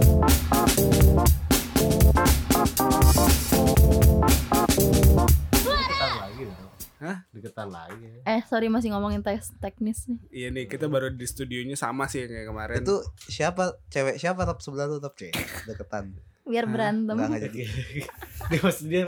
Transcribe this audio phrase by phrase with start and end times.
[0.00, 0.24] Dong.
[7.00, 7.24] Hah?
[7.32, 8.04] Deketan lagi.
[8.04, 8.20] ya.
[8.28, 10.20] Eh sorry masih ngomongin tes teknis nih.
[10.28, 12.76] Iya nih kita baru di studionya sama sih kayak kemarin.
[12.84, 16.12] Itu siapa cewek siapa top sebelah lu top cewek deketan.
[16.44, 17.16] Biar berantem.
[17.16, 17.60] Enggak enggak jadi.
[18.52, 19.04] dia maksud dia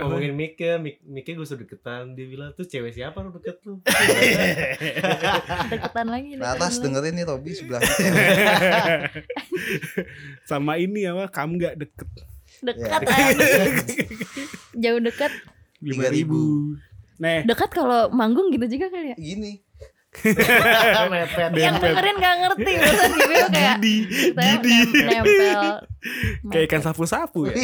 [0.00, 3.78] ngomongin Mika, Mik- Mika gue sudah deketan dia bilang tuh cewek siapa lu deket lu
[5.72, 6.30] Deketan lagi.
[6.34, 6.84] Nah, deketan atas lagi.
[6.84, 7.80] dengerin nih Robi sebelah
[10.44, 11.28] sama ini apa?
[11.28, 12.08] Kamu nggak deket
[12.60, 13.16] Dekat Ya.
[14.82, 15.32] Jauh dekat.
[15.80, 16.76] lima ribu.
[17.16, 19.16] Nah, Dekat kalau manggung gitu juga kali ya.
[19.16, 19.64] Gini.
[21.06, 23.94] mepet Yang dengerin gak ngerti Maksudnya gitu kayak gidi.
[24.34, 24.64] nem-
[25.06, 25.62] nempel
[26.50, 27.54] Kayak ikan sapu-sapu ya.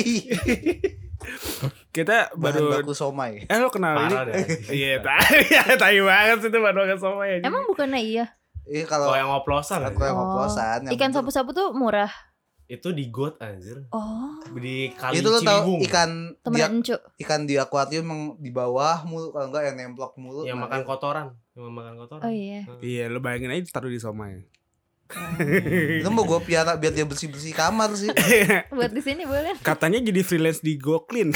[1.97, 3.43] Kita bahan baru baku somai.
[3.43, 4.05] Eh lo kenal ini?
[4.07, 4.37] parah deh.
[4.77, 7.45] Iya, tai ya, tai banget sih itu baru makan somai aja.
[7.45, 8.27] Emang bukannya iya?
[8.63, 10.21] Iya kalau oh yang ngoplosan aku yang Oh.
[10.29, 12.11] ngoplosan yang Ikan sapu-sapu tuh murah?
[12.67, 13.87] Itu di got anjir.
[13.89, 14.37] Oh.
[14.53, 15.81] Di kali itu lo tau Ciliwung.
[15.87, 16.97] ikan Temen dia, encu.
[17.17, 20.43] ikan di akuarium yang di bawah mulu kalau enggak yang nemplok mulu.
[20.43, 21.27] Yang Nah, makan kotoran.
[21.55, 22.23] Yang makan kotoran.
[22.23, 22.67] Oh iya.
[22.77, 24.43] Iya, lo bayangin aja taruh di somai.
[26.03, 28.11] Itu mau gue piara biar dia bersih bersih kamar sih.
[28.75, 29.55] Buat di sini boleh.
[29.63, 31.31] Katanya jadi freelance di Go Clean.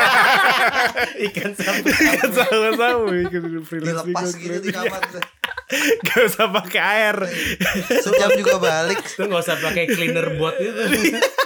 [1.30, 4.62] ikan sapu Ikan sama-sama ikan freelance di dilepas Go gitu Clean.
[4.66, 5.02] di kamar
[6.02, 7.16] Gak usah pakai air.
[8.02, 9.06] sejam juga balik.
[9.06, 10.82] Itu nggak usah pakai cleaner bot itu.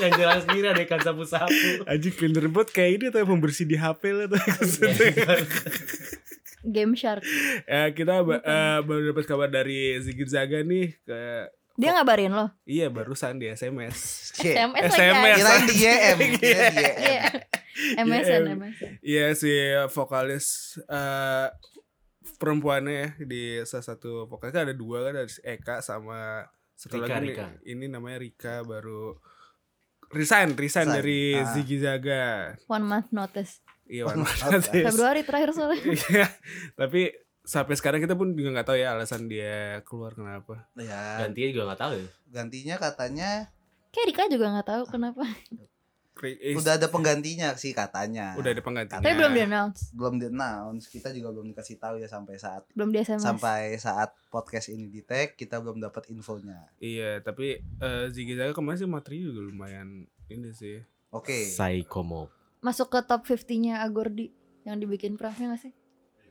[0.00, 1.84] Yang jalan sendiri ada ikan sapu sapu.
[1.84, 4.40] Aji cleaner bot kayak ini tuh pembersih di HP lo tuh.
[6.64, 7.20] Game Shark
[7.64, 11.20] ya, kita ba- eh, baru dapat kabar dari Ziggy Zaga nih ke
[11.74, 13.98] Dia ngabarin lo Iya barusan di SMS.
[14.38, 14.54] Cie.
[14.54, 15.36] SMS lagi SMS.
[15.36, 16.18] kirain di YM
[17.02, 17.22] Iya
[17.98, 18.54] MSN Iya.
[18.54, 19.50] MSN Iya si
[19.90, 20.46] vokalis
[20.84, 21.48] eh
[22.34, 26.98] perempuannya ya di salah satu vokalis kan ada dua kan ada si Eka sama satu
[26.98, 27.46] Rika, lagi Rika.
[27.64, 29.14] ini namanya Rika baru
[30.10, 30.94] resign resign Resign.
[30.94, 31.46] dari Ah.
[31.50, 32.54] Ziggy Zaga.
[32.66, 34.86] One month notice Iya, One month notice.
[34.92, 35.80] Februari terakhir soalnya.
[36.08, 36.26] Iya,
[36.76, 37.12] tapi
[37.44, 40.64] sampai sekarang kita pun juga nggak tahu ya alasan dia keluar kenapa.
[40.80, 42.06] ya gantinya juga nggak tahu ya?
[42.32, 43.30] Gantinya katanya
[43.94, 45.22] Kayak Rika juga gak tahu kenapa.
[46.58, 48.34] Udah ada penggantinya sih katanya.
[48.34, 49.02] Udah ada penggantinya.
[49.02, 49.94] Tapi belum di announce.
[49.94, 50.90] Belum di announce.
[50.90, 54.90] Kita juga belum dikasih tahu ya sampai saat Belum di SMS sampai saat podcast ini
[54.90, 56.70] di tag kita belum dapat infonya.
[56.82, 60.82] Iya, tapi eh, Ziggy Zaga kemarin sih materi juga lumayan ini sih.
[61.14, 61.54] oke.
[61.54, 62.30] Psychomob
[62.64, 64.32] Masuk ke top 50-nya Agordi
[64.64, 65.72] Yang dibikin Pravnya gak sih?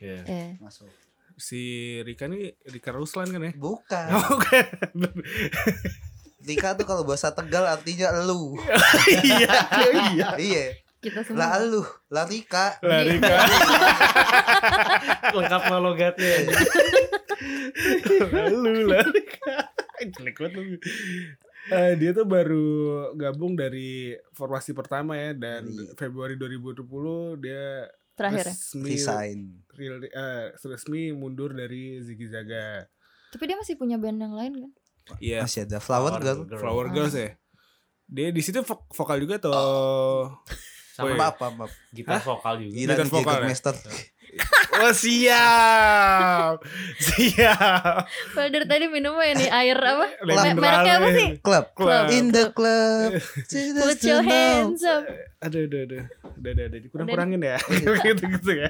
[0.01, 0.25] Iya.
[0.25, 0.89] Eh masuk
[1.37, 1.61] Si
[2.01, 3.53] Rika nih Rika Ruslan kan ya?
[3.53, 4.65] bukan Oh, kan.
[6.49, 8.59] Rika tuh kalau bahasa Tegal artinya lu
[9.23, 9.63] iya,
[10.11, 10.29] iya.
[10.35, 10.65] iya
[10.99, 13.37] Kita lah semua lu lah Rika Lah Rika,
[15.39, 16.35] lengkap sama logatnya
[18.27, 19.55] lalu lah Rika.
[20.03, 20.79] Jelek banget
[21.65, 21.71] lu.
[21.71, 22.67] Eh, dia tuh baru
[23.13, 26.83] gabung dari formasi pertama ya dan Dari- Februari 2020
[27.37, 29.39] dia Terakhir ya resmi resign
[29.73, 32.85] real- eh, resmi mundur dari Ziggy Zaga.
[33.29, 34.71] Tapi dia masih punya band yang lain kan?
[35.17, 37.33] Iya, masih ada flower girl Flower Girls ya.
[38.05, 39.55] Dia di situ vo- vokal juga tuh.
[40.93, 41.17] sama Woi.
[41.17, 43.47] apa apa apa gitar vokal juga Gitar nih vokal ya?
[43.49, 43.73] Master
[44.73, 46.57] Oh siap,
[46.97, 48.09] siap.
[48.33, 50.07] Padahal dari tadi minumnya ini air apa?
[50.27, 51.27] Lemon mereknya apa sih?
[51.39, 52.05] club Club.
[52.09, 53.21] in the club
[53.77, 55.05] Put your hands up
[55.43, 56.03] Aduh, aduh, aduh.
[56.41, 56.79] Udah, udah, udah.
[56.89, 57.13] Kurang Udah.
[57.13, 57.57] kurangin ya.
[58.01, 58.69] gitu, gitu ya.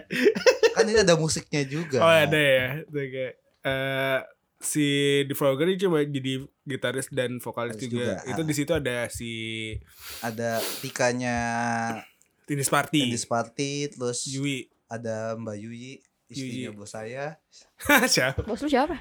[0.75, 2.83] kan ini ada musiknya juga Oh ada ya.
[2.83, 3.33] Tuh kayak
[3.63, 4.19] eh
[4.59, 4.87] si
[5.27, 8.19] The Frogger ini cuma jadi gitaris dan vokalis juga.
[8.19, 8.47] juga, Itu ah.
[8.47, 9.31] di situ ada si
[10.19, 11.37] ada tikanya
[12.43, 14.72] Tinis Party, Candice Party terus Yui.
[14.93, 15.97] Ada Mbak Yuyi
[16.29, 16.29] Yuyi.
[16.29, 17.25] istrinya bos saya
[18.13, 18.41] Siapa?
[18.43, 18.95] Bos lu siapa?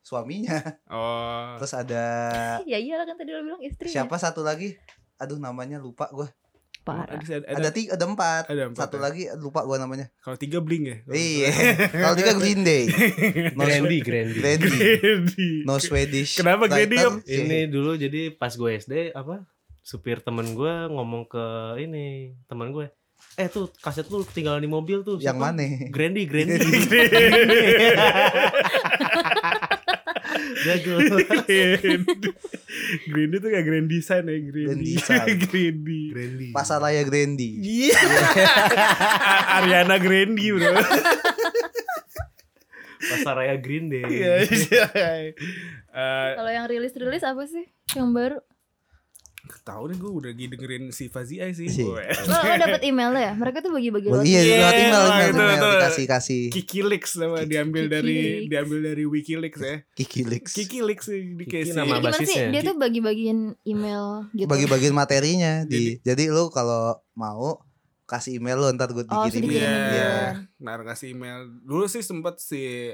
[0.00, 1.54] suaminya Oh.
[1.56, 2.04] terus ada
[2.66, 4.74] Ya iyalah kan tadi lo bilang istri siapa satu lagi
[5.16, 6.26] aduh namanya lupa gue
[6.82, 9.02] Parah Ada, ada, ada tiga ada empat ada empat satu ya?
[9.04, 10.96] lagi lupa gue namanya Kalau tiga bling ya.
[11.08, 11.54] iya
[12.02, 12.90] kalau tiga Green Day
[13.54, 14.66] no, Grandy Grandy Grandy
[14.98, 15.50] Grady.
[15.62, 16.66] no Swedish Kenapa.
[16.66, 17.22] Om?
[17.22, 19.46] ini dulu jadi pas gue SD apa
[19.78, 21.44] supir temen gue ngomong ke
[21.78, 22.90] ini temen gue
[23.32, 25.50] eh tuh kaset lu ketinggalan di mobil tuh yang siapa?
[25.50, 26.60] mana Grandy Grandy
[30.62, 30.96] Jago.
[33.04, 34.64] Grady tuh kayak grand design ya Grady.
[34.66, 35.26] Grand design.
[35.48, 36.02] Grady.
[36.10, 37.98] Grandy pasar raya Grandy Iya.
[39.58, 40.72] Ariana Grande bro.
[43.02, 44.32] pasar raya Green Day Iya.
[44.44, 44.84] iya.
[45.92, 47.66] Eh, Kalau yang rilis-rilis apa sih?
[47.92, 48.38] Yang baru?
[49.58, 51.66] Tahu nih gue udah lagi dengerin si Fazi Ai sih.
[51.66, 51.82] Si.
[51.82, 52.00] Gue.
[52.00, 53.32] Lo, lo dapet emailnya ya?
[53.34, 54.26] Mereka tuh bagi-bagi Oh, roti.
[54.26, 55.68] iya, Iya, lewat email, email, itu, email, itu.
[55.70, 58.48] dikasih kasih Wikileaks nama diambil dari Wikileaks.
[58.48, 59.76] diambil dari Wikileaks ya.
[59.92, 60.52] Kiki Leaks.
[60.54, 62.24] Wikileaks sih di Kiki nama Jadi gimana sih?
[62.24, 62.46] basisnya.
[62.48, 64.48] Dia tuh bagi-bagiin email gitu.
[64.48, 66.00] Bagi-bagiin materinya di.
[66.00, 67.60] Jadi lu kalau mau
[68.04, 69.32] kasih email lu ntar gue Oh, dikirimin.
[69.32, 69.72] sedikit Iya.
[69.88, 70.12] Iya.
[70.58, 71.38] Nah, ngasih email.
[71.60, 72.92] Dulu sih sempet si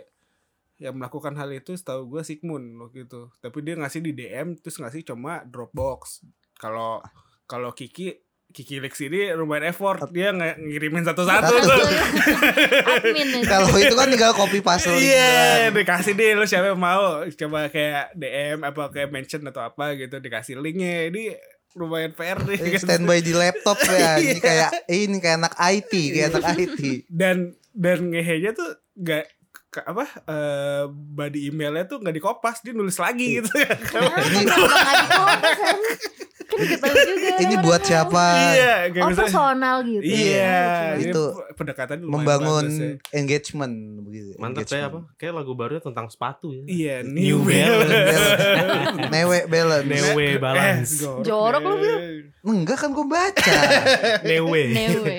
[0.78, 3.26] yang melakukan hal itu setahu gue Sigmund waktu itu.
[3.36, 6.22] Tapi dia ngasih di DM terus ngasih cuma Dropbox.
[6.58, 7.00] Kalau
[7.44, 8.12] kalau Kiki
[8.48, 11.68] Kiki Lex ini lumayan effort dia nge- ngirimin satu-satu Satu.
[11.68, 11.88] tuh.
[12.90, 13.44] Admin ya.
[13.46, 18.12] Kalau itu kan tinggal copy paste Iya, dikasih deh lu siapa yang mau coba kayak
[18.14, 21.06] DM apa kayak mention atau apa gitu dikasih linknya.
[21.06, 21.36] Ini
[21.74, 22.56] lumayan PR nih.
[22.58, 24.16] Eh, Standby di laptop ya.
[24.24, 26.80] Ini kayak eh, ini kayak anak IT, kayak anak IT.
[27.06, 27.36] dan
[27.70, 28.66] dan ngehenya tuh
[28.96, 29.28] gak
[29.68, 33.68] ke- apa eh body emailnya tuh nggak dikopas dia nulis lagi gitu ya
[36.80, 37.28] Kan tahu juga.
[37.38, 37.88] ini buat tahu.
[37.88, 38.24] siapa?
[38.50, 40.02] iya kayak Oh misalnya- personal gitu.
[40.02, 40.58] iya
[40.94, 41.22] Itu itu
[41.54, 42.90] pendekatan Membangun bagus ya.
[43.14, 44.30] engagement begitu.
[44.36, 45.00] Mantap ya apa?
[45.14, 46.62] Kayak lagu barunya tentang sepatu ya.
[46.64, 47.88] iya New new Balance.
[47.88, 49.86] balance Newe balance.
[49.86, 50.92] Newe balance.
[50.98, 51.96] Eh, jorok lu, deh.
[52.40, 53.54] Enggak kan gue baca.
[54.22, 54.62] Newe.
[54.68, 55.16] Newe.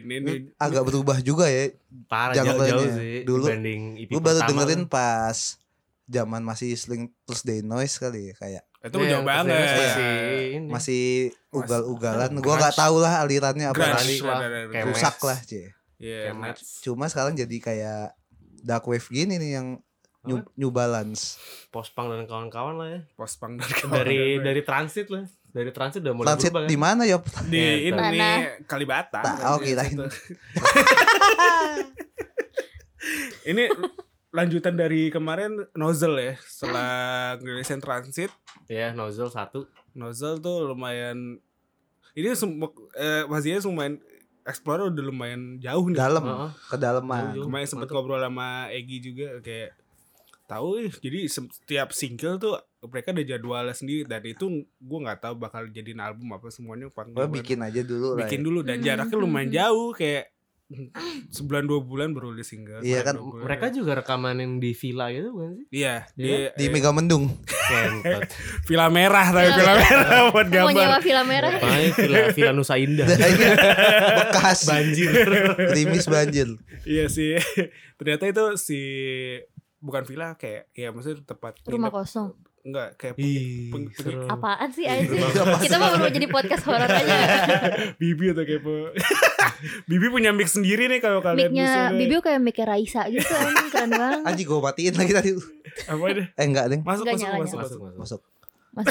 [0.00, 0.32] Newe.
[0.56, 1.68] Agak berubah juga ya.
[2.04, 5.38] Parah Jangan jauh-jauh sih Dulu- dibanding EP Gue baru pertama dengerin pas
[6.04, 9.64] zaman masih sling terus day noise kali ya kayak itu Iya, jauh banget Iya.
[9.64, 10.12] Masih
[10.52, 10.68] ini.
[10.68, 11.02] masih
[11.50, 12.30] ugal-ugalan.
[12.36, 13.96] Gue nggak tahu lah alirannya apa
[14.68, 15.72] kayak Rusak lah cie.
[15.96, 16.84] Iya, nah, Max.
[16.84, 18.12] Cuma sekarang jadi kayak
[18.60, 19.80] dark wave gini nih yang
[20.24, 20.40] New?
[20.56, 21.36] New Balance.
[21.68, 23.00] Pospang dan kawan-kawan lah ya.
[23.12, 25.24] post punk dari Dari dari transit lah.
[25.48, 26.70] Dari transit udah mulai Transit berubah kan.
[26.72, 27.18] di mana ya?
[27.46, 28.28] di Iya, ini Mana?
[28.64, 29.94] Kalibata Tak, oh, kirain.
[33.44, 33.64] ini
[34.34, 36.90] lanjutan dari kemarin Nozzle ya setelah
[37.38, 38.34] ngerilisin Transit
[38.66, 39.70] Ya, nozzle satu.
[39.92, 41.38] Nozzle tuh lumayan
[42.12, 44.02] ini semua eh, maksudnya lumayan
[44.42, 46.50] explore udah lumayan jauh nih Dalam, Heeh.
[46.66, 47.32] kedalaman.
[47.32, 47.94] Kemarin sempet Mantap.
[47.96, 49.70] ngobrol sama Egi juga kayak
[50.44, 55.64] tahu jadi setiap single tuh mereka ada jadwalnya sendiri dan itu gue nggak tahu bakal
[55.66, 57.14] jadiin album apa semuanya Pak.
[57.14, 58.26] Gue bikin aja dulu lah.
[58.26, 58.44] bikin ya.
[58.44, 60.33] dulu dan jaraknya lumayan jauh kayak
[61.30, 63.16] sebulan dua bulan baru rilis single Iya kan.
[63.18, 65.66] Mereka juga rekaman yang di villa gitu bukan sih?
[65.70, 66.50] iya di, Iya.
[66.54, 67.30] Di eh, Mega Mendung.
[68.68, 71.52] Villa merah tapi Villa villa merah buat Mau nyewa gambar villa merah.
[71.56, 73.06] Makanya villa, villa Nusa Indah.
[74.20, 74.68] Bekas.
[74.68, 75.10] Banjir.
[75.72, 76.48] Gerimis banjir.
[76.84, 77.40] iya sih
[77.98, 78.80] ternyata itu si
[79.80, 82.36] bukan villa kayak ya maksudnya tempat Rumah kosong.
[82.64, 84.24] Enggak kayak Ih, peng- peng-.
[84.26, 85.20] Apaan sih anjing?
[85.20, 87.16] Apa Kita mau mau jadi podcast horor aja.
[88.00, 88.74] Bibi atau kayak apa
[89.84, 93.68] Bibi punya mic sendiri nih kalau kalian Mic-nya bisa- Bibi kayak mic Raisa gitu anjing
[93.68, 94.20] keren banget.
[94.24, 95.30] Anjing gue matiin lagi tadi.
[95.84, 96.80] apa deh Eh enggak deh.
[96.80, 97.78] masuk masuk masuk, Masuk, masuk.
[97.94, 98.20] masuk.
[98.74, 98.90] Masuk.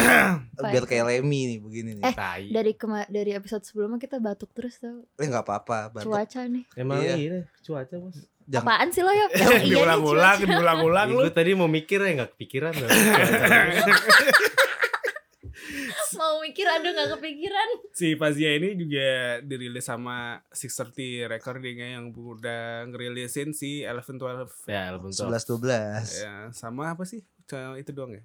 [0.55, 2.03] Masih Biar kayak Lemmy nih begini nih.
[2.03, 2.43] Eh, Tai.
[2.47, 5.91] dari kema dari episode sebelumnya kita batuk terus tau Eh enggak apa-apa.
[5.91, 6.07] Batuk.
[6.07, 6.63] cuaca nih.
[6.73, 7.15] Emang Iya.
[7.17, 8.15] iya cuaca bos.
[8.45, 9.27] Jangan Apaan sih lo ya?
[9.65, 12.73] Diulang-ulang diulang-ulang lu Gue tadi mau mikir ya nggak kepikiran.
[12.73, 12.89] loh.
[16.13, 17.69] Mau mikir aduh gak kepikiran.
[17.91, 19.09] si Fazia ini juga
[19.41, 25.25] dirilis sama 630 recordingnya yang udah ngerilisin si Eleven Twelve ya, bentuk.
[25.25, 26.21] 11 12.
[26.21, 28.23] ya sama apa sih Cuma itu doang ya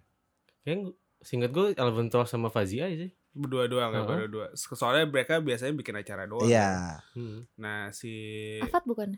[0.62, 3.12] Kayaknya singkat gue Alvin Tol sama Fazia aja sih.
[3.30, 4.08] berdua doang ya Heeh.
[4.08, 7.00] baru dua soalnya mereka biasanya bikin acara doang Iya.
[7.14, 7.46] Hmm.
[7.56, 8.12] nah si
[8.58, 9.16] Afat bukan?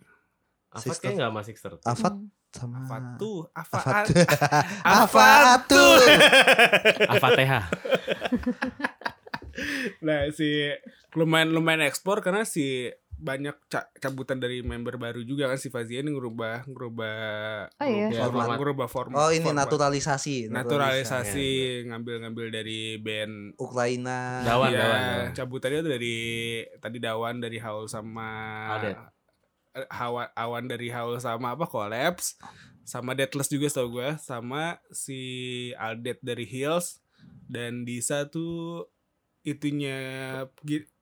[0.70, 1.72] Afat kayak nggak masih Sixter.
[1.82, 2.30] Afat Hmm.
[2.50, 4.04] sama apa tuh apa Afat.
[4.82, 5.94] apa Afat tuh.
[7.06, 7.52] Afat TH.
[10.00, 10.70] nah si
[11.12, 16.00] lumayan lumayan ekspor karena si banyak ca- cabutan dari member baru juga kan si Fazia
[16.00, 17.20] ini ngerubah ngerubah
[17.76, 18.08] Oh iya.
[18.08, 18.56] Ya, ngerubah, format.
[18.56, 19.60] ngerubah format Oh ini format.
[19.60, 20.48] naturalisasi.
[20.48, 21.50] naturalisasi
[21.84, 24.40] ngambil-ngambil dari band Ukraina.
[24.40, 25.26] Dawan, Iya, Dawan, Dawan.
[25.36, 26.16] cabutannya tuh dari
[26.80, 28.28] tadi Dawan dari Haul sama
[28.72, 28.96] Aldet.
[29.88, 32.34] Hawa, Awan dari Haul sama apa Collapse
[32.82, 35.20] sama Deathless juga tau gue sama si
[35.74, 36.98] Aldet dari Hills
[37.46, 38.86] dan Disa tuh
[39.42, 39.96] itunya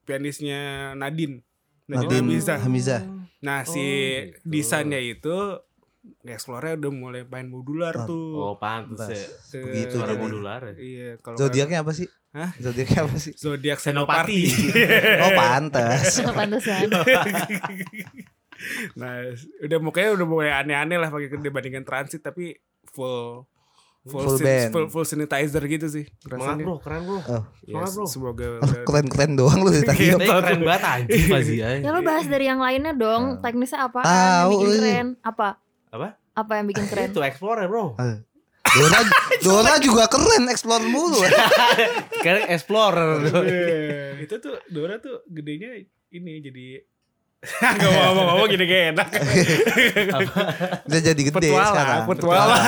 [0.05, 1.41] pianisnya Nadine
[1.87, 3.03] Nadine Nadine bisa Hamizah.
[3.39, 4.45] nah si Oh, gitu.
[4.45, 5.37] Disanya itu
[6.25, 9.61] explore udah mulai main modular Oh, tuh Oh pantes ya.
[9.61, 10.21] Begitu Suara jadi.
[10.21, 10.75] modular ya.
[10.77, 12.09] iya kalau Zodiaknya apa sih?
[12.31, 12.53] Hah?
[12.55, 13.33] Zodiaknya apa sih?
[13.35, 14.45] zodiak Senopati.
[14.45, 16.21] senopati Oh pantas.
[16.23, 16.89] Pantesan.
[18.95, 19.23] nah
[19.61, 23.47] udah mukanya udah mulai aneh-aneh lah pakai dibandingkan transit tapi full
[24.03, 27.19] full Full sin- full, full sanitizer gitu sih Semangat rasanya bro, keren bro.
[27.21, 27.43] Oh.
[27.61, 28.05] Ya, Semangat bro.
[28.07, 30.05] semoga Oh, udah- keren-keren doang lu tadi.
[30.07, 30.17] Iya.
[30.17, 31.69] Keren banget anjing Fazia.
[31.77, 33.39] Ya lo bahas dari yang lainnya dong.
[33.39, 34.01] Teknisnya apa?
[34.01, 34.79] Tahu yang bikin lu.
[34.81, 35.09] keren?
[35.21, 35.49] Apa?
[35.91, 36.09] Apa?
[36.33, 37.09] Apa yang bikin keren?
[37.11, 37.85] Itu Explorer bro.
[37.97, 38.17] Eh.
[38.69, 39.01] Dora,
[39.41, 41.21] Dora juga keren explore mulu.
[42.19, 43.09] Sekarang explorer.
[43.43, 44.05] Iya.
[44.21, 45.73] itu tuh Dora tuh gedenya
[46.09, 46.81] ini jadi
[47.63, 49.09] Gak mau ngomong-ngomong gini kayak enak
[50.91, 52.03] Udah jadi gede Petualang sekarang.
[52.11, 52.63] Petualang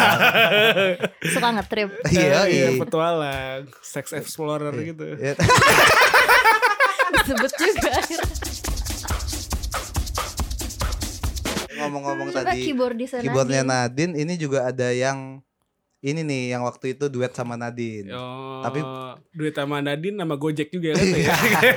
[1.34, 1.88] Suka ngetrip.
[2.06, 2.68] Iya, Iya iya.
[2.78, 5.34] petualang Sex explorer gitu Iya.
[7.20, 7.92] Disebut juga.
[11.82, 14.14] Ngomong-ngomong tadi keyboardisnya keyboardnya Nadine.
[14.14, 15.42] Nadine ini juga ada yang
[16.00, 18.08] ini nih yang waktu itu duet sama Nadine.
[18.08, 18.80] Oh, Tapi-
[19.36, 21.28] duit sama Nadine nama Gojek juga kan ya?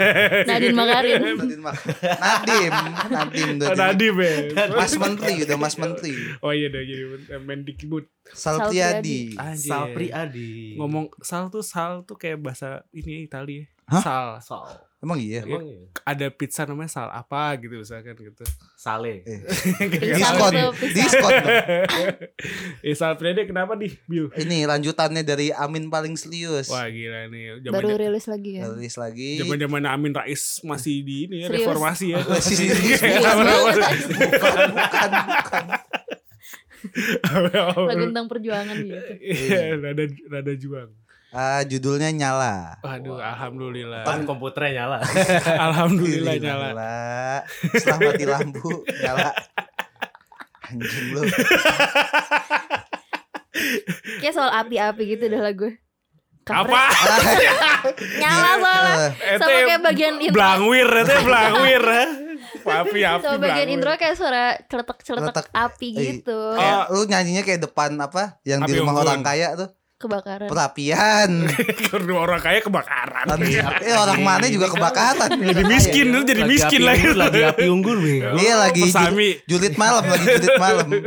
[0.50, 1.20] Nadine Makarin.
[1.28, 2.72] Nadine mah Nadim,
[3.12, 4.66] Nadim Oh, jadi Nadine ya.
[4.72, 6.14] Mas Menteri udah Mas Menteri.
[6.40, 7.04] Oh iya udah jadi
[7.44, 8.06] Mendikbud.
[8.32, 9.36] Salpriadi.
[9.36, 9.68] Anjir.
[9.68, 10.80] Salpri Adi.
[10.80, 13.68] Ngomong sal tuh sal tuh kayak bahasa ini Italia.
[13.92, 14.00] Hah?
[14.00, 14.28] Sal.
[14.40, 14.93] Sal.
[15.04, 15.44] Emang iya?
[15.44, 15.84] Emang iya?
[16.08, 18.44] Ada pizza namanya sal apa gitu misalkan gitu.
[18.80, 19.20] Sale.
[19.28, 19.44] Eh,
[20.00, 20.54] Pisang diskon,
[20.96, 21.32] diskon.
[22.88, 24.32] eh sal Friday kenapa nih, Biu?
[24.32, 26.72] Ini lanjutannya dari Amin paling serius.
[26.72, 27.68] Wah gila nih.
[27.68, 28.64] Baru Zaman rilis lagi ya.
[28.72, 29.30] Rilis lagi.
[29.44, 31.68] zaman zaman Amin Rais masih di ini ya Serius.
[31.68, 32.18] reformasi ya.
[32.32, 33.02] Masih serius.
[33.04, 33.76] Banget.
[34.08, 35.66] bukan, bukan, bukan.
[37.92, 39.00] Lagu tentang perjuangan gitu.
[39.20, 40.90] Iya, rada rada juang.
[41.34, 42.78] Ah, judulnya nyala.
[42.80, 44.06] Waduh, alhamdulillah.
[44.06, 44.98] Kan komputernya nyala.
[45.66, 46.68] alhamdulillah nyala.
[46.70, 46.94] nyala.
[47.74, 49.30] Setelah mati lampu nyala.
[50.64, 51.22] Anjing lu.
[54.20, 55.70] Kayak soal api-api gitu dah lagu.
[56.44, 56.76] Apa?
[58.22, 58.96] Nyala soalnya.
[59.16, 60.36] Eh, Sama kayak bagian intro.
[60.36, 61.84] Blangwir, itu blangwir.
[62.62, 63.24] Api api.
[63.24, 63.68] Sama bagian blangwir.
[63.72, 65.46] intro kayak suara celetek-celetek Celetek.
[65.50, 66.40] api Eh, gitu.
[66.54, 68.38] Kayak lu nyanyinya kayak depan apa?
[68.44, 69.08] Yang di Api rumah unggun.
[69.08, 69.70] orang kaya tuh.
[70.04, 70.52] Kebakaran.
[70.52, 71.30] Perapian.
[71.88, 73.24] Karena orang kaya kebakaran.
[73.26, 75.32] Api- eh orang mana juga kebakaran.
[75.32, 77.16] Jadi miskin lu jadi miskin lagi.
[77.16, 78.36] lagi api unggul bego.
[78.44, 79.40] Iya lagi Pesami.
[79.40, 80.88] jul- julid malam lagi julid malam.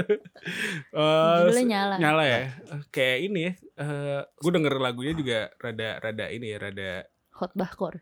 [0.88, 1.94] Eh, Judulnya nyala.
[1.98, 2.40] Nyala ya.
[2.88, 3.52] Kayak ini ya.
[3.76, 6.90] Eh, gue denger lagunya juga rada rada ini ya, rada
[7.28, 8.00] Khotbah kor.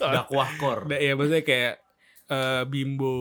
[0.00, 0.88] Dakwah kor.
[0.88, 1.74] rada ya maksudnya kayak
[2.24, 3.14] eh, bimbo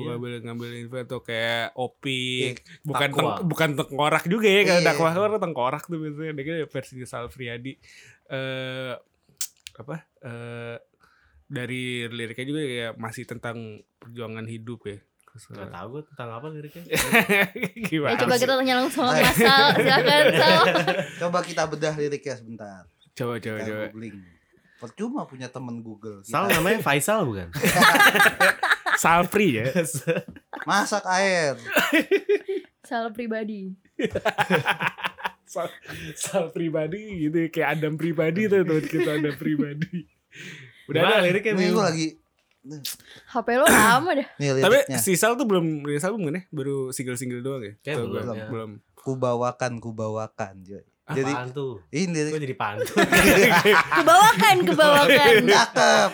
[0.00, 0.06] Iya.
[0.10, 4.88] ngambil ngambil info atau kayak opi Iya, bukan teng- bukan tengkorak juga ya kalau Iya.
[4.88, 7.72] dakwah kan tengkorak tuh biasanya dia kan versi Sal Friadi
[8.28, 8.92] eh
[9.74, 10.76] apa eh
[11.46, 13.56] dari liriknya juga kayak masih tentang
[13.96, 14.98] perjuangan hidup ya
[15.30, 16.82] Gak tau gue tentang apa liriknya.
[17.86, 18.42] gimana Ya coba sih?
[18.42, 19.66] kita tanya langsung sama Mas Sal.
[19.78, 20.62] Silakan Sal.
[21.16, 22.82] Coba kita bedah liriknya sebentar.
[23.12, 24.16] coba coba Kita coba googling.
[24.80, 26.20] Percuma punya temen Google.
[26.20, 27.52] Kita Sal namanya Faisal bukan?
[28.96, 29.64] Salpri ya
[30.62, 31.56] masak air.
[32.82, 33.72] Sal pribadi.
[35.44, 35.66] Sal,
[36.14, 40.04] Sal pribadi gitu ya, kayak Adam pribadi tuh teman kita Adam pribadi
[40.86, 41.72] udah Gimana ada liriknya Ini Bim?
[41.72, 42.08] gue lagi
[43.26, 44.28] HP lo lama dah.
[44.36, 47.74] nih tapi si Sal tuh belum rilis album kan ya baru single single doang ya
[47.80, 48.46] Kayak belum, gua- ya.
[48.46, 50.54] belum Kubawakan, kubawakan.
[50.60, 50.84] Joy.
[51.12, 51.72] Jadi Apaan tuh?
[51.90, 52.94] ini Gue jadi pantun.
[53.96, 55.34] Kebawakan, kebawakan.
[55.50, 56.10] cakep.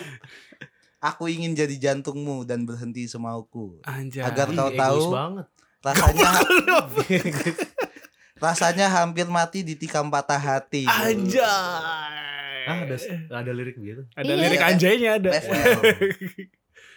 [0.99, 3.77] Aku ingin jadi jantungmu dan berhenti semauku.
[3.83, 5.45] anjay Agar kau tahu banget.
[5.79, 6.27] rasanya
[8.37, 10.83] rasanya hampir mati ditikam patah hati.
[10.83, 12.25] anjay
[12.67, 12.95] Ah, ada
[13.31, 14.03] ada lirik gitu.
[14.11, 14.37] ada Iya.
[14.37, 15.79] lirik anjaynya ada Level.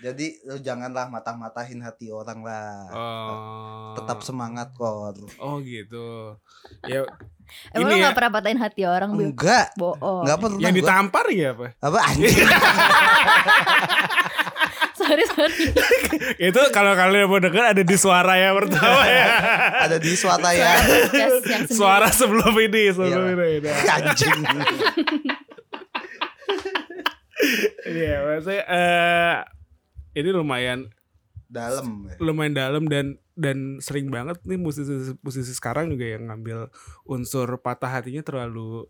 [0.01, 2.89] Jadi lu janganlah matah-matahin hati orang lah.
[2.91, 5.13] oh Tetap semangat kor.
[5.39, 6.35] oh gitu
[6.83, 7.05] ya
[7.71, 8.05] Emang Ini lo ya.
[8.05, 9.11] gak pernah patahin hati orang?
[9.13, 10.23] Enggak, Bohong.
[10.23, 10.59] enggak pernah.
[10.59, 10.79] yang gua.
[10.79, 12.37] ditampar ya apa Apa anjing?
[15.01, 15.55] sorry, sorry.
[16.49, 19.27] itu kalau kalian mau dengar ada di suara ya pertama ya
[19.85, 20.73] Ada di suara ya.
[21.67, 23.49] Suara sebelum ini sebelum Iyalah.
[23.51, 23.71] ini.
[23.89, 24.39] Anjing.
[27.83, 29.37] Iya, maksudnya eh
[30.15, 30.93] ini lumayan
[31.51, 32.07] Dalam.
[32.17, 34.87] lumayan dalam dan dan sering banget nih musisi
[35.19, 36.71] musisi sekarang juga yang ngambil
[37.05, 38.87] unsur patah hatinya terlalu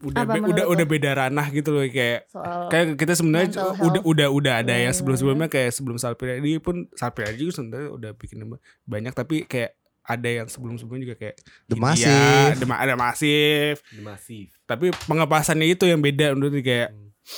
[0.00, 0.70] udah Apa be- udah lo?
[0.70, 3.48] udah beda ranah gitu loh kayak Soal kayak kita sebenarnya
[3.80, 7.52] udah udah udah ada Iya, ya iya, sebelum sebelumnya kayak sebelum Salpiradi pun Salpiradi juga
[7.56, 8.38] sebenarnya udah bikin
[8.84, 12.54] banyak tapi kayak ada yang sebelum sebelumnya juga kayak The Hindia, Massive.
[12.54, 14.46] The Ma- ada masif Masif.
[14.62, 16.90] tapi pengepasannya itu yang beda menurut gue, kayak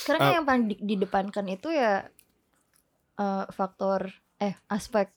[0.02, 2.10] Karena Uh, yang paling di- didepankan itu ya
[3.16, 5.08] eh, faktor eh aspek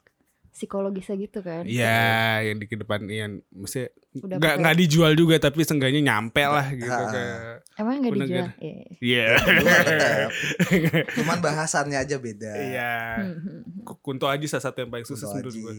[0.50, 1.62] psikologisnya gitu kan.
[1.64, 6.68] ya yang di ke depan yang mesti nggak nggak dijual juga tapi seenggaknya nyampe lah
[6.70, 7.06] gitu Ah.
[7.08, 7.38] kayak
[7.78, 8.28] Emang nggak dijual?
[8.28, 8.50] Gar.
[8.60, 8.84] Iya.
[9.00, 9.26] Iya.
[9.38, 10.30] Tetep.
[11.16, 12.52] Cuman bahasannya aja beda.
[12.52, 12.94] Iya.
[13.16, 13.96] Hmm, hmm, hmm.
[14.00, 15.74] Kunto aja salah satu yang paling Kunto sukses menurut Aji, gue.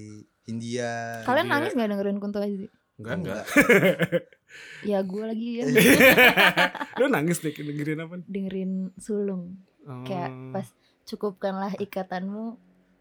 [0.47, 0.90] India.
[1.23, 1.52] Kalian Iya.
[1.52, 2.66] nangis gak dengerin Kunto Aji?
[2.97, 3.44] Enggak, enggak.
[4.82, 5.64] Ya gue lagi ya
[6.99, 8.18] Lu nangis deh dengerin apa?
[8.20, 9.61] dengerin sulung.
[9.82, 10.02] Oh.
[10.02, 10.66] Kayak pas
[11.04, 12.59] cukupkanlah ikatanmu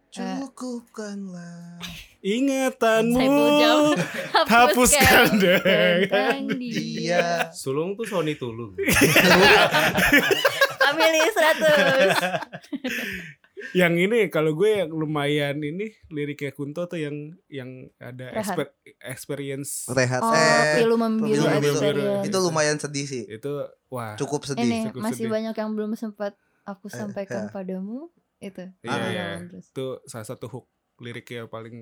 [0.09, 1.77] Cukupkanlah.
[2.19, 3.95] Ingatanmu
[4.43, 5.59] hapuskan deh.
[6.03, 7.23] dia Iya.
[7.51, 8.73] Sulung tuh Sony Tulung.
[10.81, 12.41] Family 100
[13.71, 17.13] Yang ini kalau gue yang lumayan ini liriknya Kunto tuh yang
[17.45, 20.19] yang ada exper- experience Rehat.
[20.19, 21.69] Oh eh, pilu membiru Pilu Membiru.
[21.69, 23.23] experience itu lumayan sedih sih.
[23.27, 23.49] itu
[23.87, 24.63] wah Cukup sedih.
[24.63, 25.29] Ini cukup masih sedih.
[25.29, 27.49] banyak yang belum sempat aku Eh, sampaikan ya.
[27.51, 28.07] padamu
[28.39, 29.25] Itu Iya, Ah, iya.
[29.43, 29.67] terus.
[29.67, 30.65] itu salah satu hook
[30.97, 31.75] liriknya yang paling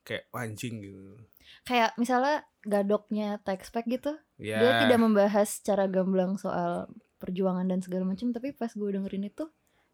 [0.00, 1.16] kayak anjing gitu.
[1.62, 4.58] Kayak misalnya gadoknya Textpack gitu Ya.
[4.58, 9.46] Dia tidak membahas secara gamblang soal perjuangan dan segala macam Tapi pas gue dengerin itu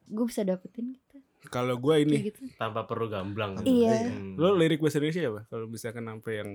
[0.06, 1.16] Gue bisa dapetin gitu
[1.46, 3.60] Kalau gue ini, gitu Tanpa perlu gamblang.
[3.60, 4.08] Iya.
[4.08, 4.34] Hmm.
[4.34, 5.40] lo lirik bahasa Indonesia apa?
[5.46, 6.50] Kalau misalkan sampai yang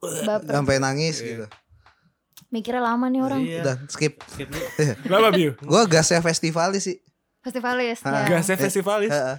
[0.00, 1.28] Baper Sampai nangis Iya.
[1.28, 1.46] gitu.
[2.50, 3.60] Mikirnya lama nih orang Iya.
[3.62, 4.14] Udah skip.
[4.24, 4.48] Skip
[5.10, 5.52] apa Biu?
[5.60, 6.98] Gua gasnya festivalis sih.
[7.44, 8.26] Festivalis Ah, ya.
[8.32, 9.36] Gasnya festivalis Heeh.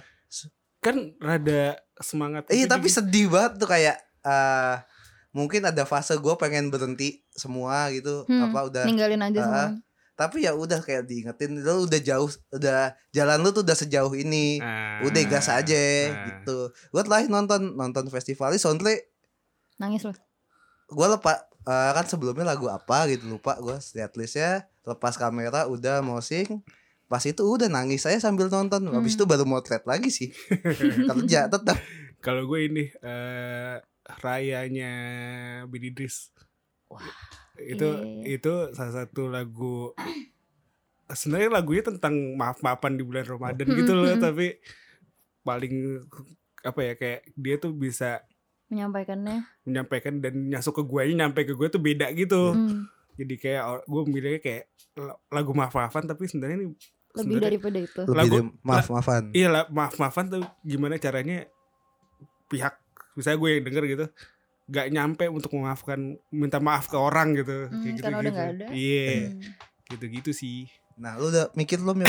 [0.78, 2.46] kan rada semangat.
[2.46, 2.96] Iya gitu tapi juga.
[2.96, 4.76] sedih banget tuh kayak eh
[5.32, 9.64] mungkin ada fase gue pengen berhenti semua gitu Hmm, apa udah Ninggalin aja semua
[10.14, 14.56] tapi ya udah kayak diingetin lu udah jauh udah jalan lu tuh udah sejauh ini
[14.58, 15.02] Ah.
[15.02, 15.76] udah gas aja
[16.08, 16.24] Nah.
[16.32, 19.12] gitu gue terakhir nonton nonton festivalis soundtrack
[19.76, 20.16] Nangis loh
[20.88, 26.00] gue lepas eh, kan sebelumnya lagu apa gitu lupa gue lihat listnya lepas kamera udah
[26.00, 26.64] mau sing
[27.06, 29.18] pas itu udah nangis saya sambil nonton habis Hmm.
[29.18, 30.30] itu baru motret lagi sih
[31.08, 31.78] kerja tetap
[32.16, 33.78] Kalau gue ini eh
[34.18, 34.92] rayanya
[35.64, 36.34] Billy Idris.
[37.56, 37.86] Itu
[38.22, 38.36] Iya.
[38.36, 39.94] itu salah satu lagu
[41.08, 44.18] sebenarnya lagunya tentang maaf-maafan di bulan Ramadan gitu loh, Hmm.
[44.20, 44.58] tapi
[45.40, 46.02] paling
[46.60, 48.26] apa ya kayak dia tuh bisa
[48.66, 52.50] Menyampaikannya menyampaikan dan nyasuk ke gue nyampe ke gue tuh beda gitu.
[52.50, 56.66] hmm, Jadi kayak gue bilangnya kayak la- lagu maaf-maafan tapi sebenarnya ini
[57.16, 61.38] Lebih sebenarnya- daripada itu lebih Lagu- dari maaf maafan Iya lah maaf-maafan tuh gimana caranya
[62.46, 62.74] pihak
[63.14, 64.06] misalnya gue yang denger gitu
[64.66, 68.48] gak nyampe untuk memaafkan minta maaf ke orang gitu Hmm, kayak gitu karena udah nggak
[68.52, 68.66] ada.
[68.68, 69.40] iya Hmm.
[69.88, 72.08] gitu-gitu sih Nah lu udah mikir lu dapet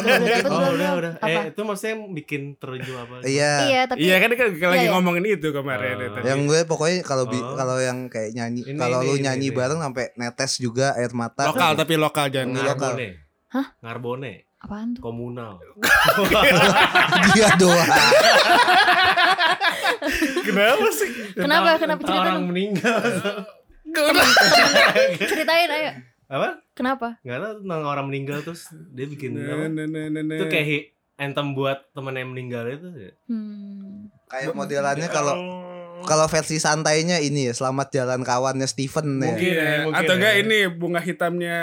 [0.00, 0.48] belum?
[0.48, 1.12] Oh udah udah.
[1.20, 1.28] Apa?
[1.28, 3.20] Eh itu maksudnya bikin terju apa?
[3.20, 3.52] Iya.
[3.62, 4.92] Iya tapi iya kan kan lagi iya.
[4.96, 6.00] ngomongin itu kemarin Oh.
[6.00, 6.24] ya, tadi.
[6.24, 7.52] Yang gue pokoknya kalau bi- Oh.
[7.52, 9.54] kalau yang kayak nyanyi kalau lu ini, nyanyi ini.
[9.54, 11.44] bareng sampai netes juga air mata.
[11.44, 12.96] lokal tapi lokal jangan lokal.
[13.46, 13.66] Hah?
[13.82, 14.50] Ngarbone.
[14.56, 15.02] apaan tuh?
[15.04, 15.60] Komunal.
[17.36, 17.90] Dia doang.
[20.42, 21.70] kenapa sih Kenapa?
[21.78, 22.48] Kenapa cerita orang dong?
[22.50, 23.00] meninggal.
[25.30, 25.90] Ceritain ayo.
[26.26, 26.48] apa?
[26.74, 27.08] Kenapa?
[27.22, 29.70] Enggak tahu tentang orang meninggal terus dia bikin nah, apa?
[29.70, 30.36] nah, nah, nah, nah.
[30.42, 33.12] Itu kayak anthem buat temen yang meninggal itu ya.
[33.30, 34.10] Hmm.
[34.26, 35.38] kayak modelannya kalau
[36.02, 39.30] kalau versi santainya ini ya selamat jalan kawannya Steven ya.
[39.30, 39.52] Mungkin.
[39.54, 40.40] Iya, mungkin atau enggak ya.
[40.42, 41.58] ini bunga hitamnya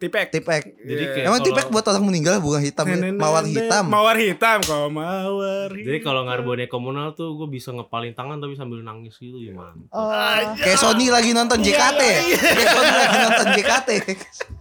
[0.00, 0.62] Tipek Tipek.
[0.80, 1.12] Jadi Iya.
[1.12, 3.12] kayak Emang tipek buat orang meninggal bunga hitam ya?
[3.12, 3.84] Mawar hitam.
[3.84, 5.68] Mawar hitam kok mawar.
[5.68, 6.06] Jadi hitam.
[6.08, 9.76] kalau ngarbone komunal tuh gue bisa ngepalin tangan tapi sambil nangis gitu gimana?
[9.90, 10.08] Oh,
[10.56, 12.00] Kayak Sony lagi nonton Iya, JKT.
[12.00, 13.88] iya, Kayak Sony lagi nonton JKT.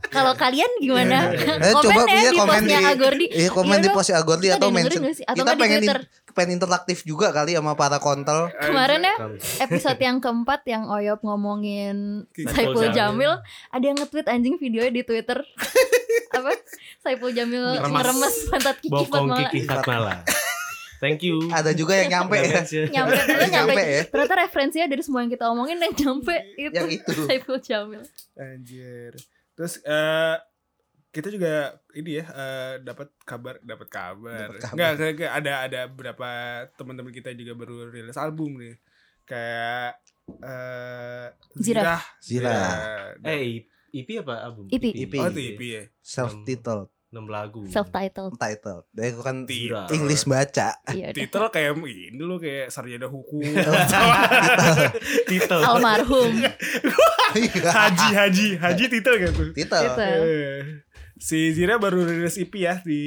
[0.10, 1.18] kalau kalian gimana?
[1.32, 3.26] Eh, komen coba ya di komen di- Agordi.
[3.32, 5.02] Iya komen di post Agordi atau mention.
[5.08, 5.82] Kita pengen?
[6.40, 8.48] Pengen interaktif juga kali sama para kontol.
[8.56, 9.16] Kemarin ya
[9.68, 12.96] episode yang keempat yang Oyop ngomongin Saiful Jamil.
[12.96, 13.34] Jamil,
[13.68, 15.44] ada yang nge-tweet anjing videonya di Twitter.
[16.40, 16.56] Apa?
[17.04, 17.92] Saiful Jamil Remas.
[17.92, 19.52] ngeremes pantat Kiki Bokong Fatmala.
[19.52, 20.16] Kiki Fatmala.
[21.04, 21.52] Thank you.
[21.52, 22.64] Ada juga yang nyampe ya.
[22.88, 23.82] Nyampe ternyata nyampe.
[23.84, 24.04] Ya.
[24.08, 26.76] Ternyata referensinya dari semua yang kita omongin yang nyampe itu.
[26.76, 27.12] Yang itu.
[27.28, 28.04] Saiful Jamil.
[28.40, 29.16] Anjir.
[29.60, 30.36] Terus eh
[31.10, 34.48] kita juga ini ya eh, dapat kabar dapat kabar.
[34.62, 36.30] Kayak, kayak ada ada beberapa
[36.78, 38.78] teman-teman kita juga baru rilis album nih.
[39.26, 39.98] Kayak
[40.46, 42.02] eh Zirah.
[42.22, 42.62] Zirah.
[43.26, 44.70] Eh IP apa album?
[44.70, 44.86] IP.
[44.94, 45.14] IP.
[45.18, 45.84] Oh, itu EP ya.
[46.06, 47.66] Self titled 6 lagu.
[47.66, 48.38] Self titled.
[48.38, 48.86] title.
[48.94, 49.90] Dari itu kan Zirah.
[49.90, 50.78] English baca.
[50.94, 51.10] Iya.
[51.10, 53.42] Titel kayak ini loh kayak sarjana hukum.
[55.30, 55.60] Titel.
[55.66, 56.38] Almarhum.
[57.66, 59.44] haji haji haji titel gitu.
[59.58, 60.86] Eh,
[61.20, 63.04] Si Zira baru rilis EP ya di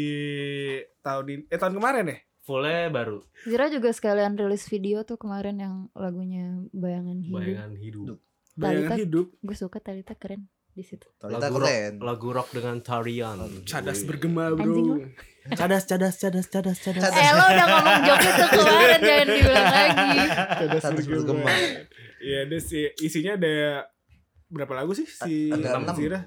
[1.00, 2.18] tahun ini eh tahun kemarin ya?
[2.44, 3.24] Fullnya baru.
[3.48, 7.38] Zira juga sekalian rilis video tuh kemarin yang lagunya Bayangan Hidup.
[7.40, 8.18] Bayangan hidup.
[8.52, 9.00] Bayangan Talita.
[9.00, 11.04] hidup Gue suka Talita keren di situ.
[11.20, 13.36] Lagu rock, lagu rock dengan tarian.
[13.68, 14.08] cadas Wih.
[14.08, 15.04] bergema bro.
[15.42, 17.02] Cadas, cadas, cadas, cadas, cadas.
[17.02, 17.18] Cadas.
[17.18, 20.10] Eh lo udah ngomong joke itu kemarin jangan diulang lagi.
[20.32, 21.52] Cadas Cadas bergema.
[22.22, 23.56] Iya, ada sih isinya ada
[24.46, 25.96] berapa lagu sih si Ada enam.
[25.98, 26.20] Zira?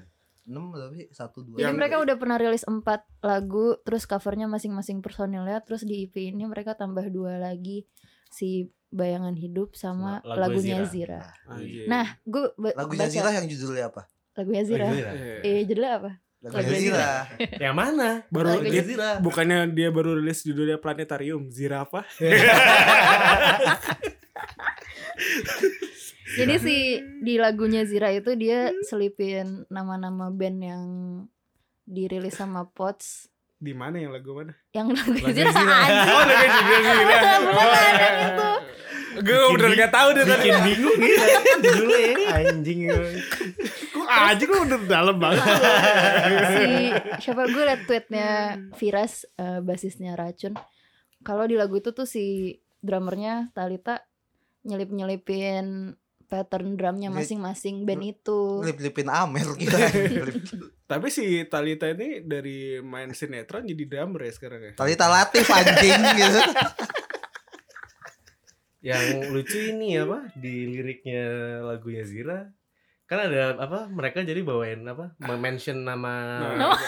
[0.46, 1.58] 6 tapi 1 2.
[1.58, 2.86] Jadi mereka udah pernah rilis 4
[3.26, 7.82] lagu, terus covernya masing-masing personilnya, terus di EP ini mereka tambah dua lagi
[8.30, 11.18] si Bayangan Hidup sama Sama lagu lagunya Zira.
[11.18, 11.22] Zira.
[11.50, 11.86] Anjir.
[11.90, 14.06] Nah, gue Lagunya Zirah yang judulnya apa?
[14.36, 14.86] Lagunya Zira.
[14.88, 15.12] Zira.
[15.40, 16.10] Eh, judulnya apa?
[16.44, 17.10] Lagunya Zira.
[17.56, 18.08] Yang mana?
[18.28, 19.10] Baru Lagunya dia- Zira.
[19.18, 22.04] bukannya dia baru rilis judulnya Planetarium, Zirafa.
[26.36, 26.76] Jadi si
[27.22, 30.82] di lagunya Zira itu dia selipin nama-nama band yang
[31.86, 34.52] dirilis sama Pots Di mana yang lagu mana?
[34.76, 35.76] yang lagu Lagu Zira Zira.
[35.80, 36.92] Oh, lagu Zira.
[36.92, 38.48] Beneran, beneran, yang itu.
[39.22, 40.48] Gue udah gak tahu deh tadi.
[40.48, 41.24] Bikin bingung gitu.
[41.62, 42.14] Judulnya ya.
[42.42, 42.78] Anjing.
[43.94, 45.44] Kok aja gue udah dalam banget.
[46.52, 46.66] si
[47.24, 48.28] siapa gue liat tweetnya
[48.76, 50.54] Viras eh, basisnya Racun
[51.26, 52.54] kalau di lagu itu tuh si
[52.86, 54.06] drummernya Talita
[54.62, 59.74] nyelip nyelipin pattern drumnya masing-masing band itu Lip-lipin Amer gitu.
[60.90, 64.72] Tapi si Talita ini dari main sinetron jadi drummer ya sekarang ya.
[64.78, 66.40] Talita Latif anjing gitu.
[68.86, 71.22] Yang lucu ini apa di liriknya
[71.60, 72.46] lagunya Zira
[73.02, 76.54] kan ada apa mereka jadi bawain apa mention nama Nah.
[76.56, 76.74] nama.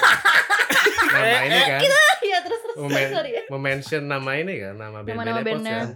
[1.08, 1.80] Ini kan.
[2.20, 5.78] Iya terus terus Momen- sorry ya mention nama ini kan nama Nama-nama band-bandnya Pots bandnya.
[5.80, 5.88] kan.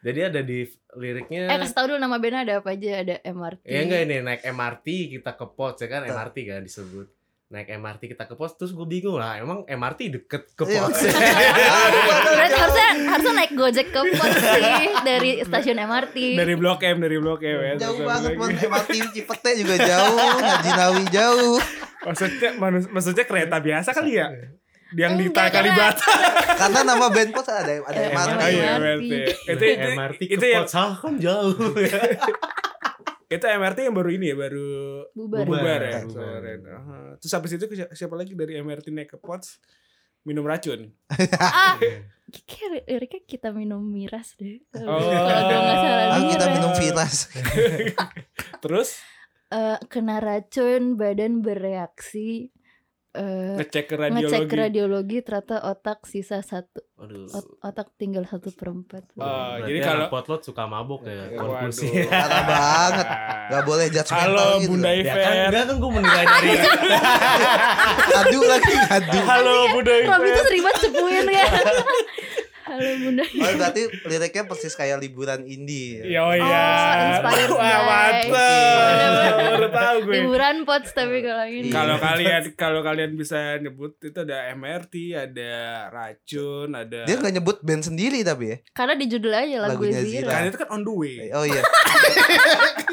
[0.00, 0.58] Jadi ada di
[0.92, 4.16] liriknya eh kasih tau dulu nama bandnya ada apa aja ada MRT ya enggak ini
[4.20, 7.06] naik MRT kita ke Pots ya kan MRT kan disebut
[7.50, 10.86] naik MRT kita ke pos terus gue bingung lah emang MRT deket ke Iya.
[10.86, 11.02] pos
[12.30, 14.62] berarti harusnya harusnya naik gojek ke Pots sih
[15.02, 17.74] dari stasiun MRT Dari Blok M, dari Blok M ya.
[17.80, 21.58] Jauh banget mon MRT Cipete juga jauh, Ngajinawi jauh.
[22.00, 24.30] Maksudnya manus- maksudnya kereta biasa kali ya?
[24.90, 26.06] Yang di Kalibata.
[26.54, 28.38] Karena nama band pos ada ada MRT.
[28.38, 29.10] Oh iya, MRT.
[29.10, 29.12] MRT.
[29.48, 31.54] Itu itu, MRT itu ke yang pos ah, kan jauh
[33.30, 34.68] itu MRT yang baru ini ya, baru
[35.14, 35.62] bubar, Bubar.
[35.62, 36.00] bubar ya.
[36.02, 36.42] Bubar.
[36.68, 36.98] Aha.
[37.16, 37.64] Terus habis itu
[37.94, 39.62] siapa- lagi dari MRT naik ke Pots
[40.20, 40.90] minum racun.
[41.38, 41.78] ah
[42.50, 44.98] kayak kita minum miras deh Oh.
[45.00, 47.16] kalau nggak salah Ah, kita minum Viras.
[48.62, 48.98] Terus
[49.50, 52.54] Eh, kena racun badan bereaksi
[53.12, 54.06] eh, ngecek ke ngecek
[54.46, 54.54] radiologi.
[54.54, 57.26] radiologi ternyata otak sisa satu Aduh.
[57.28, 59.24] ot- otak tinggal satu perempat Oh,
[59.56, 63.06] Berarti jadi kalau- potlot suka mabok ya konklusi Parah banget.
[63.50, 64.70] Gak boleh judgmental Halo gitu.
[64.70, 65.48] Bunda ya kan Iver.
[65.48, 66.50] enggak kan gue menilai dari
[68.06, 69.18] Ngadu lagi ngadu.
[69.22, 70.44] Halo Bunda Rob itu Iver.
[70.44, 71.48] sering banget cepuin kan
[72.70, 75.98] halo bunda Oh, berarti liriknya persis kayak liburan indie.
[76.04, 76.22] ya?
[76.22, 76.66] Oh iya.
[77.10, 79.34] inspired Wah, mantap.
[79.50, 80.12] Baru tahu gue.
[80.14, 81.74] liburan pots tapi kalau ini Iya.
[81.74, 85.52] Kalau kalian kalau kalian bisa nyebut itu ada MRT, ada
[85.88, 88.56] racun, ada Dia nggak nyebut band sendiri tapi ya.
[88.70, 90.30] karena di judul aja lagu Lagunya Zira Zira.
[90.30, 91.16] kan itu kan on the way.
[91.30, 91.62] Oh iya.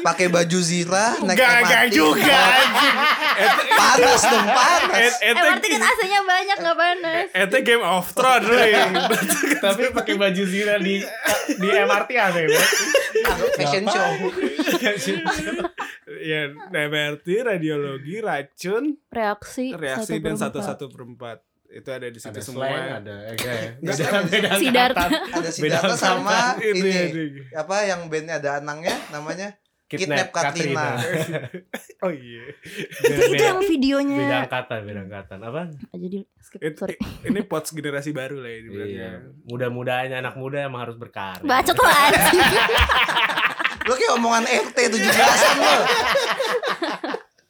[0.00, 1.92] Pakai baju Zira, naik Enggak, enggak MRT.
[1.92, 2.96] juga anjing.
[3.38, 5.14] Ete- Panas dong, panas.
[5.20, 8.50] eh berarti kan AC-nya banyak gak panas Ete Game of Thrones.
[9.68, 11.04] tapi pakai baju zira di
[11.56, 12.62] di MRT ada ya
[13.58, 14.10] Fashion show.
[16.20, 20.68] ya, MRT, radiologi, racun, reaksi reaksi dan per satu empat.
[20.68, 22.64] satu perempat itu ada di situ ada semua.
[22.64, 25.10] slang ada enggak ya Nggak, beda beda angkatan.
[25.12, 26.88] Ada Beda Siddhartha sama ini.
[26.88, 27.04] ya.
[27.60, 29.48] Apa yang bandnya ada anangnya namanya?
[29.88, 30.86] Kidnap Kidnap Katrina.
[31.98, 32.54] Oh iya.
[33.02, 37.74] itu, itu yang videonya beda angkatan beda angkatan apa jadi skip It- sorry ini pots
[37.74, 38.94] generasi baru lah ya dibilangnya.
[38.94, 39.10] iya
[39.44, 42.38] muda-mudanya anak muda emang harus berkarya bacot lah anjing.
[43.88, 45.74] Lo kayak omongan RT 17-an lo.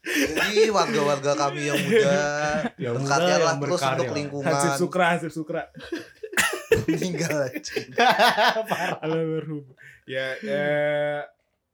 [0.08, 2.14] Jadi warga-warga kami yang muda
[2.78, 5.62] Yang muda, berkarya lah terus untuk lingkungan Hansip Sukra, Hansip Sukra.
[6.88, 7.74] meninggal aja.
[9.02, 9.64] Almarhum.
[10.06, 10.64] Ya, ya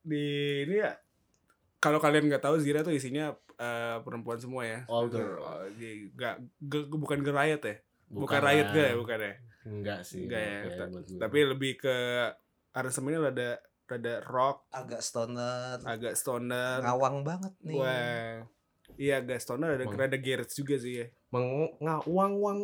[0.04, 0.24] di
[0.62, 0.92] ini ya
[1.80, 4.84] kalau kalian nggak tahu Zira tuh isinya eh, perempuan semua ya.
[4.86, 5.36] All girl.
[5.36, 7.76] Oh, jadi nggak ge- bukan gerayat ya.
[8.04, 8.74] Bukan, riot lah.
[8.74, 9.34] gak ya, bukan ya.
[9.64, 10.58] enggak sih Enggak ya.
[10.62, 11.18] Kayak gue.
[11.18, 11.96] Tapi lebih ke
[12.70, 13.50] aransemennya rada
[13.84, 16.80] rada rock, Agak stoner, agak stoner.
[16.80, 17.76] ngawang banget nih.
[17.76, 18.48] Wah.
[18.94, 19.96] Iya agak stoner ada Bang.
[19.98, 21.06] rada garage juga sih ya.
[21.34, 21.74] Meng
[22.06, 22.58] wang wang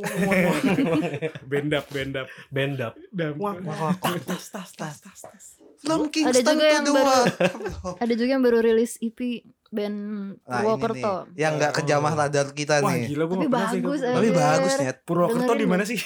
[1.51, 2.27] Bendap bendap.
[2.55, 2.95] bendap
[3.35, 5.47] wang wang tas tas tas tas tas
[5.81, 7.15] Film Ada Kingston juga yang kedua.
[8.05, 12.47] ada juga yang baru rilis EP band Nah, ini nih, Purwokerto yang nggak kejamah radar
[12.53, 13.11] kita Wah nih.
[13.11, 14.97] gila tapi bagus Tapi bagus net.
[15.03, 15.99] Purwokerto di mana sih?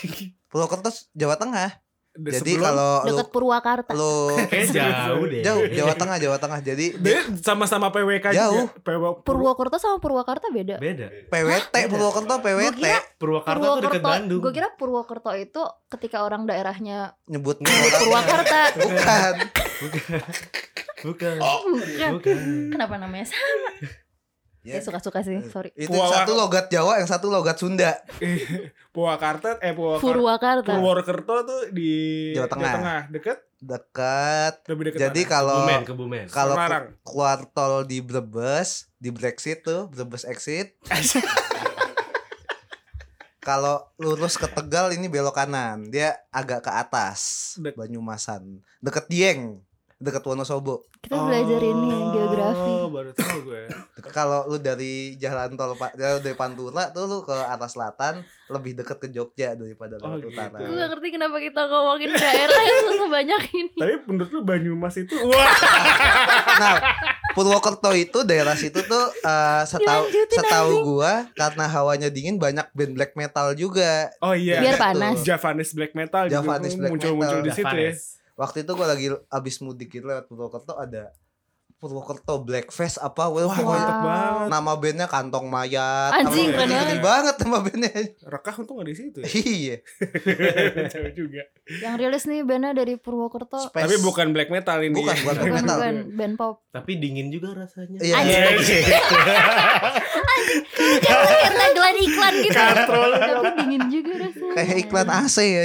[0.49, 1.84] Purwokerto Jawa Tengah.
[2.15, 3.91] Jadi kalau lu deket Purwakarta.
[3.91, 5.43] lu kayak jauh deh.
[5.43, 6.61] Jauh Jawa Tengah Jawa Tengah.
[6.63, 6.87] Jadi
[7.43, 8.71] sama-sama PWK Jauh.
[8.71, 8.87] juga.
[8.87, 10.79] PW, Purwokerto sama Purwakarta beda.
[10.79, 11.11] Beda.
[11.11, 14.41] PWT Purwokerto Gue PWT kira Purwakarta tuh deket Purwokerto Bandung.
[14.41, 17.67] gue kira Purwokerto itu ketika orang daerahnya nyebutnya
[18.01, 18.61] Purwakarta.
[18.79, 19.35] Bukan.
[21.03, 21.37] bukan.
[21.37, 21.37] Bukan.
[22.15, 22.39] Bukan.
[22.71, 23.27] Kenapa namanya?
[23.27, 23.71] Sama
[24.65, 28.01] ya Ya, suka-suka sih sorry itu Purwa- satu logat Jawa, yang satu logat Sunda.
[28.95, 30.01] Purwakarta eh Purwakarta.
[30.03, 31.93] Purwakarta Purwokerto tuh di
[32.33, 33.13] Jawa Tengah.
[33.13, 34.55] Deket Dekat.
[34.67, 36.57] lebih deket Jadi kalau kebumen kebumen kalau
[37.01, 40.77] keluar tol di Brebes, di Brexit tuh, Brebes exit.
[43.41, 45.93] Kalau lurus ke Tegal ini belok kanan.
[45.93, 47.53] Dia agak ke atas.
[47.61, 48.65] Dek- Banyumasan.
[48.81, 49.61] Deket Dieng.
[50.05, 50.85] Deket Wonosobo.
[51.01, 52.73] Kita belajar ini Oh, geografi.
[52.87, 53.63] baru tahu gue.
[54.13, 59.01] Kalau lu dari jalan tol Pak dari Pantura tuh lu ke arah selatan lebih deket
[59.01, 60.29] ke Jogja daripada Oh, gitu.
[60.29, 60.55] utara.
[60.55, 63.73] Gue gak ngerti kenapa kita ngomongin daerah yang sebanyak ini.
[63.81, 65.49] Tapi menurut lu Banyumas itu wah.
[66.55, 66.75] Nah,
[67.33, 73.13] Purwokerto itu daerah situ tuh eh, setahu setahu gua karena hawanya dingin banyak band black
[73.15, 74.13] metal juga.
[74.21, 74.61] Oh iya.
[74.61, 74.85] Biar Gitu.
[74.85, 75.17] panas.
[75.25, 77.93] Javanis black metal Javanis juga black muncul-muncul di situ ya.
[78.35, 81.15] Waktu itu gua lagi abis mudik gitu lewat Purwokerto ada
[81.75, 84.47] Purwokerto Black Fest apa Wah, Wah, mantep banget.
[84.49, 87.93] nama bandnya kantong mayat Anjing, keren gede banget nama bandnya
[88.25, 89.29] Rekah untung ada di situ ya.
[89.29, 89.77] iya
[91.15, 91.43] juga.
[91.77, 93.59] Yang rilis nih bandnya dari Purwokerto.
[93.61, 94.97] Space- Tapi bukan black metal ini.
[94.97, 95.77] Bukan, bukan black metal.
[95.77, 96.55] bukan band pop.
[96.71, 97.99] Tapi dingin juga rasanya.
[98.01, 98.15] Iya.
[98.51, 98.85] Anjing.
[100.75, 102.59] Kayak tagline iklan gitu.
[102.59, 104.34] Tapi dingin juga rasanya.
[104.55, 105.65] Kayak iklan AC ya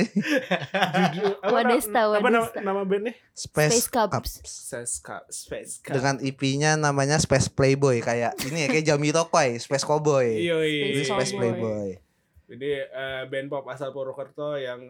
[1.14, 3.14] Judul apa, Wadesta, apa nama, nama bandnya?
[3.32, 4.12] Space Cubs.
[4.12, 4.32] Cups.
[4.44, 5.24] Space Cup.
[5.30, 5.94] Space Cup.
[5.96, 10.98] dengan IP-nya namanya Space Playboy kayak ini ya kayak Jamiroquai Space Cowboy Yoi.
[10.98, 11.32] ini Space.
[11.38, 11.96] Playboy
[12.50, 14.90] Jadi eh, band pop asal Purwokerto yang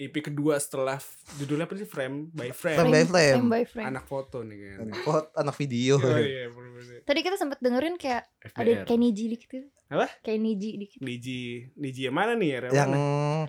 [0.00, 0.96] EP kedua setelah
[1.36, 2.78] judulnya apa sih Frame by Frame.
[2.80, 3.36] Frame by Flame.
[3.36, 3.88] Frame by frame.
[3.92, 4.88] Anak foto nih kan.
[5.04, 7.04] Pot anak video Oh iya bener-bener.
[7.04, 8.24] Tadi kita sempat dengerin kayak
[8.56, 8.88] ada.
[8.88, 9.68] Kenny G dikit gitu.
[9.90, 10.06] Apa?
[10.22, 11.02] Kenny G dikit.
[11.02, 12.58] Niji, Niji yang mana nih ya?
[12.70, 12.90] Yang yang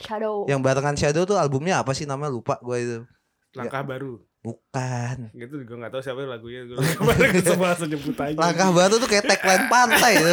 [0.01, 0.35] Shadow.
[0.49, 2.97] yang barengan Shadow tuh albumnya apa sih namanya lupa gue itu
[3.53, 4.17] langkah baru.
[4.41, 6.65] bukan Gitu gue gak tahu siapa lagunya.
[6.65, 8.33] Gue kemarin semua langsung nyebut aja.
[8.33, 10.13] langkah baru tuh kayak tagline pantai.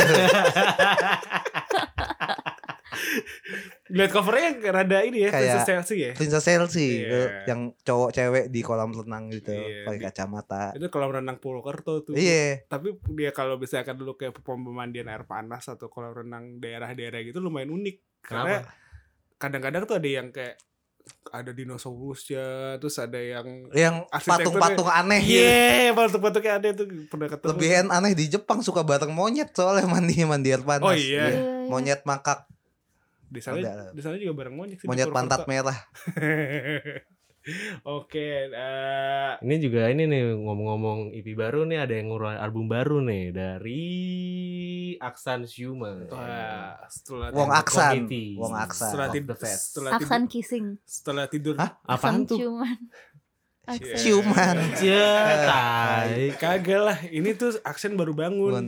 [3.91, 6.13] Lihat covernya rada ini ya, Kayak- Princess Chelsea ya.
[6.13, 7.21] Princess Chelsea Iya.
[7.47, 12.13] yang cowok cewek di kolam renang gitu Iya, pakai kacamata Itu kalau renang Purwokerto tuh.
[12.13, 17.39] iya Tapi dia kalau misalkan dulu kayak pemandian air panas atau kolam renang daerah-daerah gitu
[17.39, 17.97] lumayan unik.
[18.21, 18.71] Karena Kenapa?
[19.37, 20.57] kadang-kadang tuh ada yang kayak
[21.27, 22.45] ada dinosaurusnya,
[22.77, 25.41] terus ada yang yang patung-patung aneh gitu.
[25.41, 27.49] Iya, patung-patungnya ada tuh pernah ketemu.
[27.49, 31.25] lebih aneh di Jepang suka bareng monyet soalnya mandi mandi air panas Oh iya.
[31.25, 31.41] Iya, iya.
[31.65, 32.45] monyet makak
[33.29, 33.93] Di sana Ada.
[33.93, 34.87] di sana juga bareng monyet sih.
[34.87, 35.77] monyet pantat merah
[37.89, 43.01] Oke, eh, Ini juga ini nih ngomong-ngomong EP baru nih ada yang ngeluarin album baru
[43.01, 43.89] nih dari
[45.01, 46.13] Aksan Human.
[46.13, 48.05] wah, setelah Wong Ak- Aksan.
[48.37, 50.67] Wong Aksan setelah tidur setelah tidur Aksan kissing.
[50.85, 51.71] setelah tidur Hah?
[51.81, 52.39] Apaan Aksan tuh?
[53.69, 53.97] Aksan.
[53.97, 55.13] ciuman Ya,
[55.45, 56.33] tai.
[56.35, 58.67] kagak lah ini tuh aksen baru bangun Bun.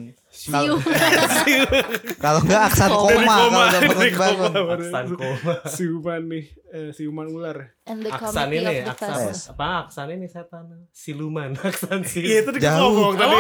[2.15, 4.53] Kalau enggak aksan Dari koma kalau dari bangun.
[4.71, 5.55] Aksan koma.
[5.67, 9.11] siuman nih eh, siuman ular And the Aksan ini, Aksan
[9.51, 9.89] apa?
[9.89, 10.87] Aksan ini setan.
[10.93, 12.23] Siluman, Aksan sih.
[12.23, 13.35] iya itu dia ngomong tadi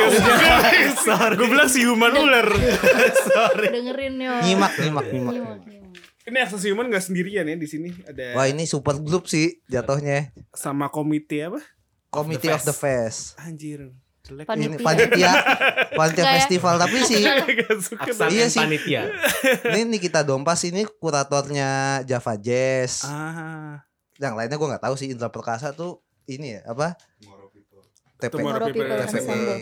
[1.06, 1.34] sorry.
[1.36, 2.48] gue bilang siuman ular
[3.22, 3.68] Sorry.
[3.70, 4.32] Dengerin yo.
[4.42, 5.34] nyimak Nyimak, nyimak.
[6.22, 7.90] Ini aksen siuman gak sendirian ya di sini.
[8.02, 10.30] Ada wah ini super group sih jatuhnya.
[10.50, 11.61] Sama komite apa?
[12.09, 13.38] Committee of the Fest.
[13.38, 14.44] Anjir jelek.
[14.44, 14.68] Panitia.
[14.68, 15.33] ini panitia
[15.98, 17.22] panitia Kayak- festival tapi sih
[18.28, 18.61] Iya sih.
[18.61, 19.02] panitia.
[19.70, 23.02] ini Nikita Dompas ini kuratornya Java Jazz.
[23.02, 23.80] Ah.
[24.18, 26.94] Yang lainnya gue nggak tahu sih Indra Perkasa tuh ini ya apa?
[28.20, 28.85] TP Tomorrow Tomorrow People.
[28.85, 29.16] People TPP.
[29.16, 29.59] Ensemble.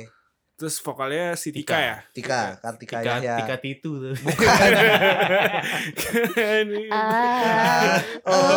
[0.59, 4.15] Terus vokalnya si Tika, ya Tika Kartika Tika, Yahya tika titu tuh.
[6.35, 8.03] Ini- Ah,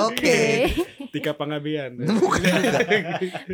[0.10, 0.68] Oke.
[1.12, 2.42] Tika Pangabean bukan.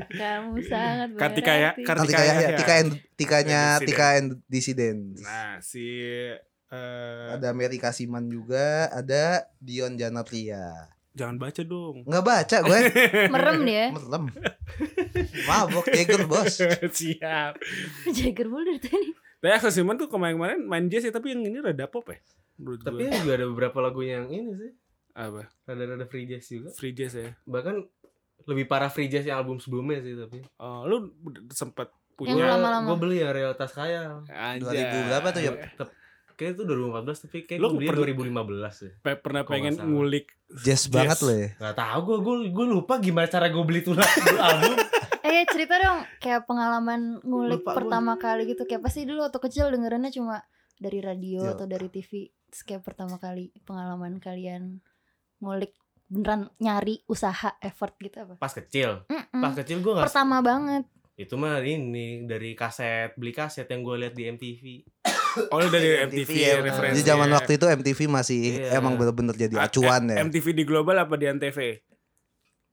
[0.07, 1.83] Kamu sangat Kartika ya berarti.
[1.83, 2.57] Kartika Kartika Yahya Yahya.
[2.57, 3.61] Tika and, Tikanya.
[3.81, 5.83] Tika and Dissident nah si
[6.69, 12.79] eh, ada Mary Kasiman juga ada Dion Janapria jangan baca dong nggak baca gue
[13.33, 13.85] Merem dia.
[13.89, 14.23] merem
[15.43, 16.61] mabok Jagger bos
[16.97, 17.57] siap
[18.07, 19.09] Jagger mulu dari tadi.
[19.37, 22.17] tapi Axel Simon tuh kemarin-kemarin main jazz ya tapi yang ini rada pop ya
[22.55, 24.71] menurut Tapi gue juga ada beberapa lagunya yang ini sih.
[25.13, 26.69] apa Rada-rada free jazz juga.
[26.71, 27.75] free jazz ya Bahkan
[28.45, 30.39] lebih parah free jazz yang album sebelumnya sih tapi.
[30.57, 31.09] oh, lu
[31.51, 32.85] sempet Yang punya lama-lama.
[32.87, 34.25] Gue beli yang Realitas Kaya.
[34.25, 34.89] Anjay.
[34.89, 35.51] 2000 berapa tuh ya?
[36.37, 38.91] Kayaknya itu 2014 tapi kayak Lu gue beli pernah- 2015 ya.
[38.99, 39.89] Pe- pernah pengen nggak salah.
[39.89, 43.81] ngulik jazz banget loh ya Gak tau gue, gue, gue lupa gimana cara gue beli
[43.81, 44.05] tuh lagu-
[44.45, 44.75] album.
[45.19, 49.67] Eh cerita dong kayak pengalaman ngulik Lupa pertama kali gitu kayak pasti dulu waktu kecil
[49.67, 50.45] dengerinnya cuma
[50.75, 51.51] dari radio Yo.
[51.51, 54.79] atau dari TV Terus kayak pertama kali pengalaman kalian
[55.37, 55.75] ngulik
[56.07, 59.03] beneran nyari usaha effort gitu apa Pas kecil.
[59.05, 59.41] Mm-mm.
[59.41, 60.05] Pas kecil gue gak...
[60.05, 64.63] pertama banget Itu mah ini dari kaset, beli kaset yang gue lihat di MTV.
[65.47, 66.47] Oh dari MTV, ya.
[66.49, 68.77] ya referensi Di zaman waktu itu MTV masih Iya.
[68.77, 70.21] emang bener-bener jadi acuan ya.
[70.21, 71.57] MTV di global apa di Antv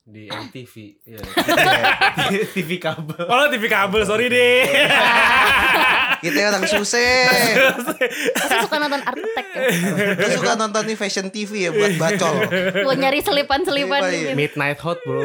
[0.04, 0.74] Di MTV.
[1.02, 1.16] ya.
[2.54, 3.24] TV kabel.
[3.24, 4.64] oh TV kabel sorry deh
[6.24, 7.28] Kita orang susah.
[8.32, 9.60] Pasti suka nonton arsitek ya.
[10.32, 12.48] Suka nonton nih fashion TV ya buat bacol.
[12.80, 14.32] Buat nyari selipan-selipan Iya, iya.
[14.32, 15.20] Midnight Hot bro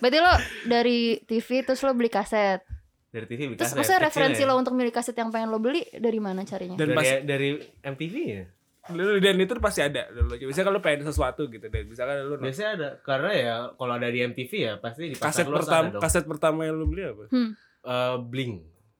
[0.00, 0.32] Berarti lo
[0.64, 2.64] dari TV terus lo beli kaset.
[3.10, 4.46] Dari TV Terus kaset, maksudnya kecil referensi ya.
[4.46, 6.74] lo untuk milih kaset yang pengen lo beli dari mana carinya?
[6.74, 7.48] Dan dari, pas- dari
[7.82, 8.44] MTV ya
[8.90, 10.34] Lu- dan itu pasti ada dulu.
[10.34, 14.18] Biasanya kalau pengen sesuatu gitu dan misalkan lu biasanya ada karena ya kalau ada di
[14.20, 17.24] MTV ya pasti di kaset pertama ada dong kaset pertama yang lu beli apa?
[17.28, 17.50] Hmm.
[17.80, 18.54] Eh, Bling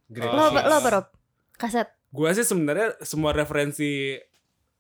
[0.06, 0.68] Greatest Lo apa, Hits.
[0.68, 1.06] lo apa Rob?
[1.56, 1.88] Kaset.
[2.08, 4.14] Gua sih sebenarnya semua referensi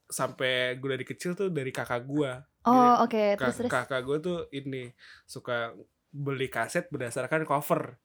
[0.04, 2.42] sampai gue dari kecil tuh dari kakak gua.
[2.62, 4.90] Oh oke Ka- terus terus kakak gue tuh ini
[5.24, 5.72] suka
[6.10, 7.96] beli kaset berdasarkan cover.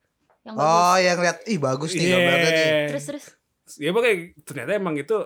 [0.46, 1.02] Yang Oh, bagus.
[1.02, 2.14] yang lihat ih bagus nih Iya.
[2.14, 2.70] gambarnya nih.
[2.88, 3.24] Terus terus.
[3.76, 5.16] Ya pokoknya ternyata emang itu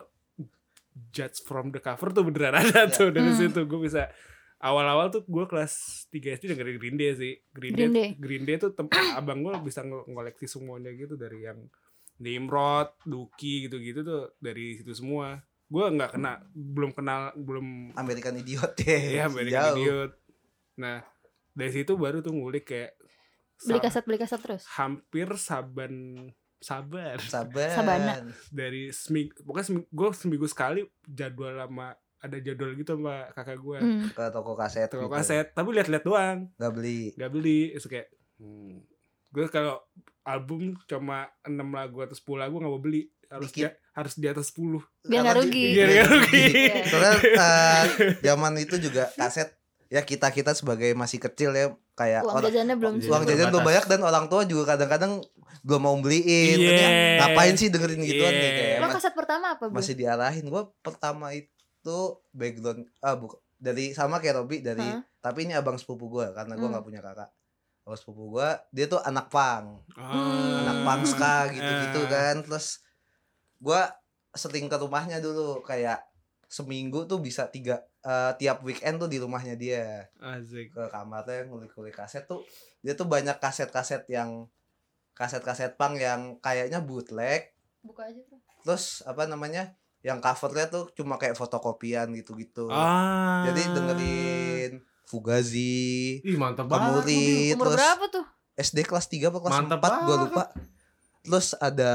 [1.11, 3.39] judge from the cover tuh beneran ada tuh dari Hmm.
[3.39, 4.09] situ gue bisa
[4.59, 5.73] awal-awal tuh gue kelas
[6.09, 8.11] 3 SD dengerin Green Day sih Green, Green Day, Day.
[8.17, 8.73] Green Day tuh
[9.15, 11.61] abang gue bisa ng- ngoleksi semuanya gitu dari yang
[12.17, 18.75] Nimrod, Duki gitu-gitu tuh dari situ semua gue nggak kena belum kenal belum American Idiot
[18.77, 19.15] deh.
[19.15, 19.77] ya American Jauh.
[19.77, 20.13] Idiot
[20.77, 21.01] nah
[21.51, 23.00] dari situ baru tuh ngulik kayak
[23.63, 24.65] Beli kaset beli kaset terus.
[24.71, 25.95] hampir saban
[26.57, 27.69] sabar Sabar.
[27.71, 28.15] Sabana.
[28.49, 33.79] dari seminggu pokoknya seminggu, gue seminggu sekali jadwal lama ada jadwal gitu sama kakak gue
[33.79, 34.05] Hmm.
[34.11, 34.87] Ke toko kaset.
[34.87, 35.15] toko gitu.
[35.15, 37.13] kaset tapi lihat-lihat doang Gak beli.
[37.15, 38.77] nggak beli Terus kayak hmm.
[39.31, 39.81] gue kalau
[40.23, 43.63] album cuma 6 lagu atau 10 lagu nggak mau beli harus Dikit.
[43.63, 45.65] dia, harus di atas 10 Biar nggak rugi.
[45.65, 46.45] di- Biar nggak rugi.
[46.45, 46.75] Iya.
[46.85, 47.85] Soalnya eh,
[48.21, 49.49] zaman itu juga kaset
[49.87, 53.61] ya kita kita sebagai masih kecil ya kayak Uang orang jajannya belum uang jajan belum
[53.63, 55.21] banyak dan orang tua juga kadang-kadang
[55.61, 56.57] belum mau beliin.
[56.57, 56.67] Iya.
[56.67, 58.57] Katanya, Ngapain sih dengerin gituan nih Iya.
[58.57, 59.73] kayak Lo mas- kaset pertama apa, Bu?
[59.75, 60.45] masih diarahin.
[60.47, 61.99] Gua pertama itu
[62.31, 65.05] background ah bukan dari sama kayak Robi dari Hah?
[65.21, 66.73] tapi ini abang sepupu gua karena gua Hmm.
[66.75, 67.29] nggak punya kakak.
[67.83, 70.61] Abang sepupu gua dia tuh anak pang, Hmm.
[70.63, 72.09] anak pang ska gitu-gitu Ah.
[72.09, 72.37] kan.
[72.41, 72.81] Terus
[73.59, 73.93] gua
[74.33, 76.01] sering ke rumahnya dulu kayak
[76.51, 80.11] seminggu tuh bisa tiga eh, tiap weekend tuh di rumahnya dia.
[80.19, 80.75] Asik.
[80.75, 82.43] Ke kamarnya ngulik-ngulik kaset tuh
[82.83, 84.51] dia tuh banyak kaset-kaset yang
[85.15, 87.55] kaset-kaset pang yang kayaknya bootleg.
[87.81, 88.43] Buka aja tuh.
[88.61, 89.73] terus apa namanya
[90.05, 92.67] yang covernya tuh cuma kayak fotokopian gitu-gitu.
[92.69, 93.47] Ah.
[93.49, 94.73] Jadi dengerin
[95.05, 98.25] Fugazi Ih mantap banget Kemuri Umur terus berapa tuh?
[98.55, 100.21] SD kelas 3 apa kelas Mantap 4 gua banget.
[100.29, 100.45] lupa
[101.21, 101.93] terus ada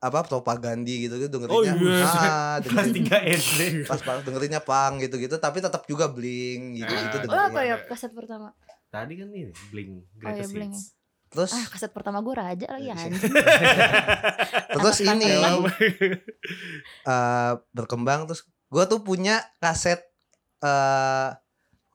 [0.00, 2.08] apa propagandi gitu gitu Oh, dengerinnya iya.
[2.08, 7.24] ah, Kelas 3 SD pas pas dengerinnya pang gitu-gitu tapi tetap juga bling gitu-gitu Ah.
[7.26, 7.70] Lo apa dengerin.
[7.70, 8.48] ya kaset pertama?
[8.88, 10.72] Tadi kan ini Bling Oh ya Greatest Bling.
[10.72, 10.96] Hits
[11.28, 12.94] terus Ah kaset pertama gue raja lagi Iya.
[12.96, 13.12] anjing.
[14.74, 15.30] terus Anak ini
[17.06, 20.00] eh berkembang terus gua tuh punya kaset
[20.60, 21.28] eh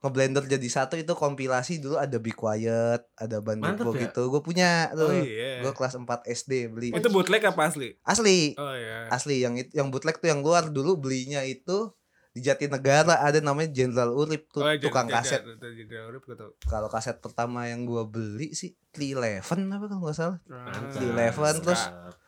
[0.04, 4.08] ngeblender jadi satu itu kompilasi dulu ada Be Quiet, ada Mantep ya?
[4.08, 4.28] gitu.
[4.28, 5.24] Gue punya oh tuh.
[5.24, 6.92] iya Gue kelas 4 SD beli.
[6.92, 11.00] itu bootleg apa asli Asli, oh iya asli yang yang bootleg tuh yang luar dulu
[11.00, 11.90] belinya itu
[12.36, 15.40] di Jatinegara ada namanya Jenderal Urip tuh Oh, iya, tukang kaset.
[15.40, 16.20] urip.
[16.68, 19.40] Kalau kaset pertama yang gua beli sih 311
[19.72, 20.38] apa kalau nggak salah.
[20.44, 21.00] Mantap.
[21.00, 21.82] Di Eleven, terus.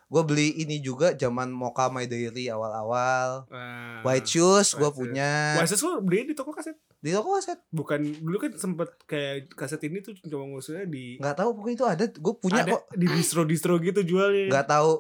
[0.09, 3.45] Gue beli ini juga zaman Mocha My Diary awal-awal.
[3.53, 4.01] Ah.
[4.01, 7.63] White Shoes gue punya White Shoes lu beli di toko kaset di toko kaset.
[7.71, 11.87] bukan dulu kan sempet kayak kaset ini tuh cuma ngusulnya di Nggak tahu pokoknya itu
[11.87, 12.05] ada.
[12.11, 12.83] Gue punya ada kok.
[12.93, 14.93] di distro distro gitu jualnya Nggak tahu.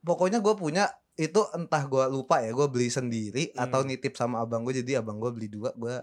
[0.00, 0.84] Pokoknya gue punya
[1.16, 3.64] itu entah gue lupa ya gue beli sendiri Hmm.
[3.64, 5.96] atau nitip sama abang gue jadi abang gue beli dua gue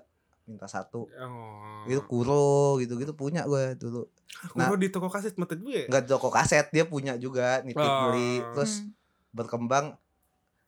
[0.44, 1.86] minta satu oh.
[1.86, 4.10] itu kuro gitu gitu punya gue dulu
[4.50, 8.10] Kuro di toko kaset mata gue nggak di toko kaset dia punya juga nitip Oh.
[8.10, 8.90] beli terus Hmm.
[9.32, 9.86] berkembang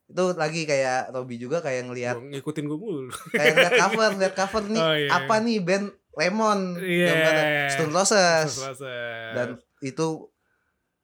[0.06, 3.10] itu lagi kayak Robi juga kayak ngelihat ngikutin gue mulu.
[3.32, 5.10] Kayak ngeliat cover lihat cover nih Oh, iya.
[5.12, 6.60] apa nih band Lemon?
[6.78, 7.08] Iya.
[7.10, 8.50] gambarnya Stone Roses.
[8.54, 8.94] Selasa.
[9.34, 9.48] dan
[9.82, 10.30] itu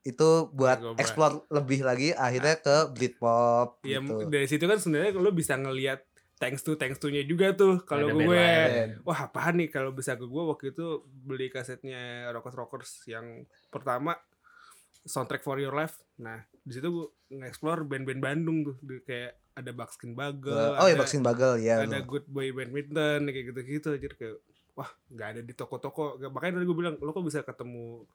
[0.02, 4.26] itu buat explore lebih lagi akhirnya ke Britpop ya gitu.
[4.26, 6.02] dari situ kan sebenarnya lo bisa ngelihat
[6.42, 8.26] thanks to thanks to nya juga tuh kalau gue.
[8.26, 13.46] band wah apaan nih kalau bisa ke gue waktu itu beli kasetnya Rockers Rockers yang
[13.70, 14.18] pertama
[15.04, 16.00] soundtrack for your life.
[16.16, 18.76] Nah di situ gue nge-explore band-band Bandung tuh.
[18.80, 22.00] Di- kayak ada Buckskin Bagel oh ya ada, Baksin Bagel ya ada.
[22.00, 23.90] Good Boy Badminton kayak gitu-gitu.
[23.94, 24.36] Jadi kayak
[24.72, 26.04] wah nggak ada di toko-toko.
[26.24, 28.06] Makanya tadi gue bilang lo kok bisa ketemu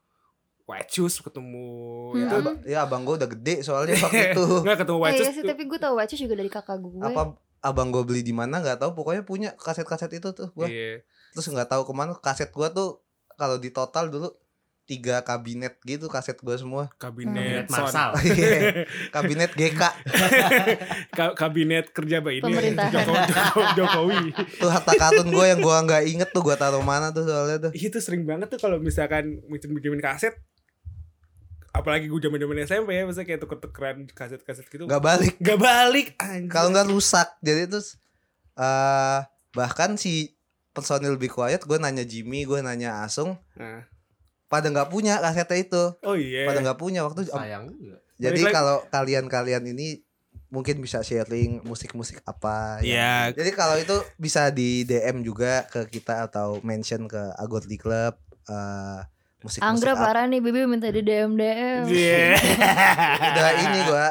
[0.64, 1.66] White Shoes ketemu
[2.10, 2.26] Hmm.
[2.26, 4.46] itu ya abang gue udah gede soalnya waktu itu.
[4.62, 6.98] Nggak ketemu Oh White iya sih, tapi gue tau Watches juga dari kakak gue.
[6.98, 7.22] apa
[7.60, 8.90] abang gue beli di mana nggak tahu.
[8.94, 10.92] Pokoknya punya kaset-kaset itu tuh gue iya.
[11.32, 12.98] Terus nggak tahu ke mana kaset gue tuh
[13.34, 14.32] kalau di total dulu
[14.86, 17.90] tiga kabinet gitu kaset gue semua kabinet Kabinet sound.
[17.90, 18.10] Marsal.
[19.14, 19.82] kabinet GK
[21.10, 22.42] Ka- kabinet kerja apa ini.
[22.46, 24.18] Jokowi, Jokowi, Jokowi.
[24.56, 27.72] tuh harta karun gue yang gue nggak inget tuh gue taruh mana tuh soalnya tuh
[27.72, 30.38] itu sering banget tuh kalau misalkan bikin bikin kaset
[31.70, 36.14] apalagi gue zaman zaman SMP ya misalnya kayak tuker-tukeran kaset-kaset gitu nggak balik Gak balik
[36.16, 36.48] anjir.
[36.48, 37.82] kalau nggak rusak jadi itu
[38.54, 39.20] eh
[39.52, 40.32] bahkan si
[40.70, 43.84] personil Be Quiet gue nanya Jimmy gue nanya Asung Nah.
[44.46, 48.80] Pada nggak punya kasetnya itu oh iya pada nggak punya waktu sayang juga jadi kalau
[48.88, 50.00] kalian-kalian ini
[50.46, 52.94] mungkin bisa sharing musik-musik apa yang-
[53.28, 57.76] ya Jadi kalau itu bisa di DM juga ke kita atau mention ke Agot di
[57.76, 58.14] Club
[58.46, 59.00] eh
[59.38, 60.02] musik-musik Anggra apa.
[60.06, 61.82] parah nih Bibi minta di DM DM.
[61.86, 62.38] Iya.
[63.28, 64.06] Udah ini gua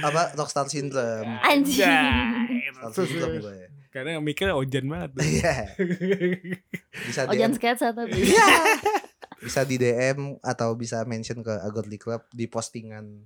[0.00, 1.26] apa Rockstar Syndrome.
[1.42, 1.84] Anjing.
[2.80, 3.68] Rockstar Syndrome gua ya.
[3.90, 5.54] karena mikirnya ojan banget Iya.
[7.10, 8.14] Bisa Ojan DM, sketsa tapi.
[9.40, 13.24] bisa di DM atau bisa mention ke Agot di Club di postingan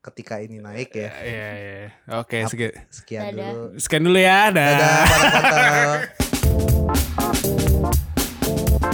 [0.00, 1.10] ketika ini naik ya.
[1.12, 1.88] Iya, iya.
[2.16, 2.72] Oke, Ap- sekian.
[2.88, 3.50] Sekian Dadah.
[3.52, 3.64] dulu.
[3.76, 4.48] Sekian dulu ya.
[4.48, 4.70] Dah.
[4.72, 5.04] Dadah
[5.44, 6.00] para.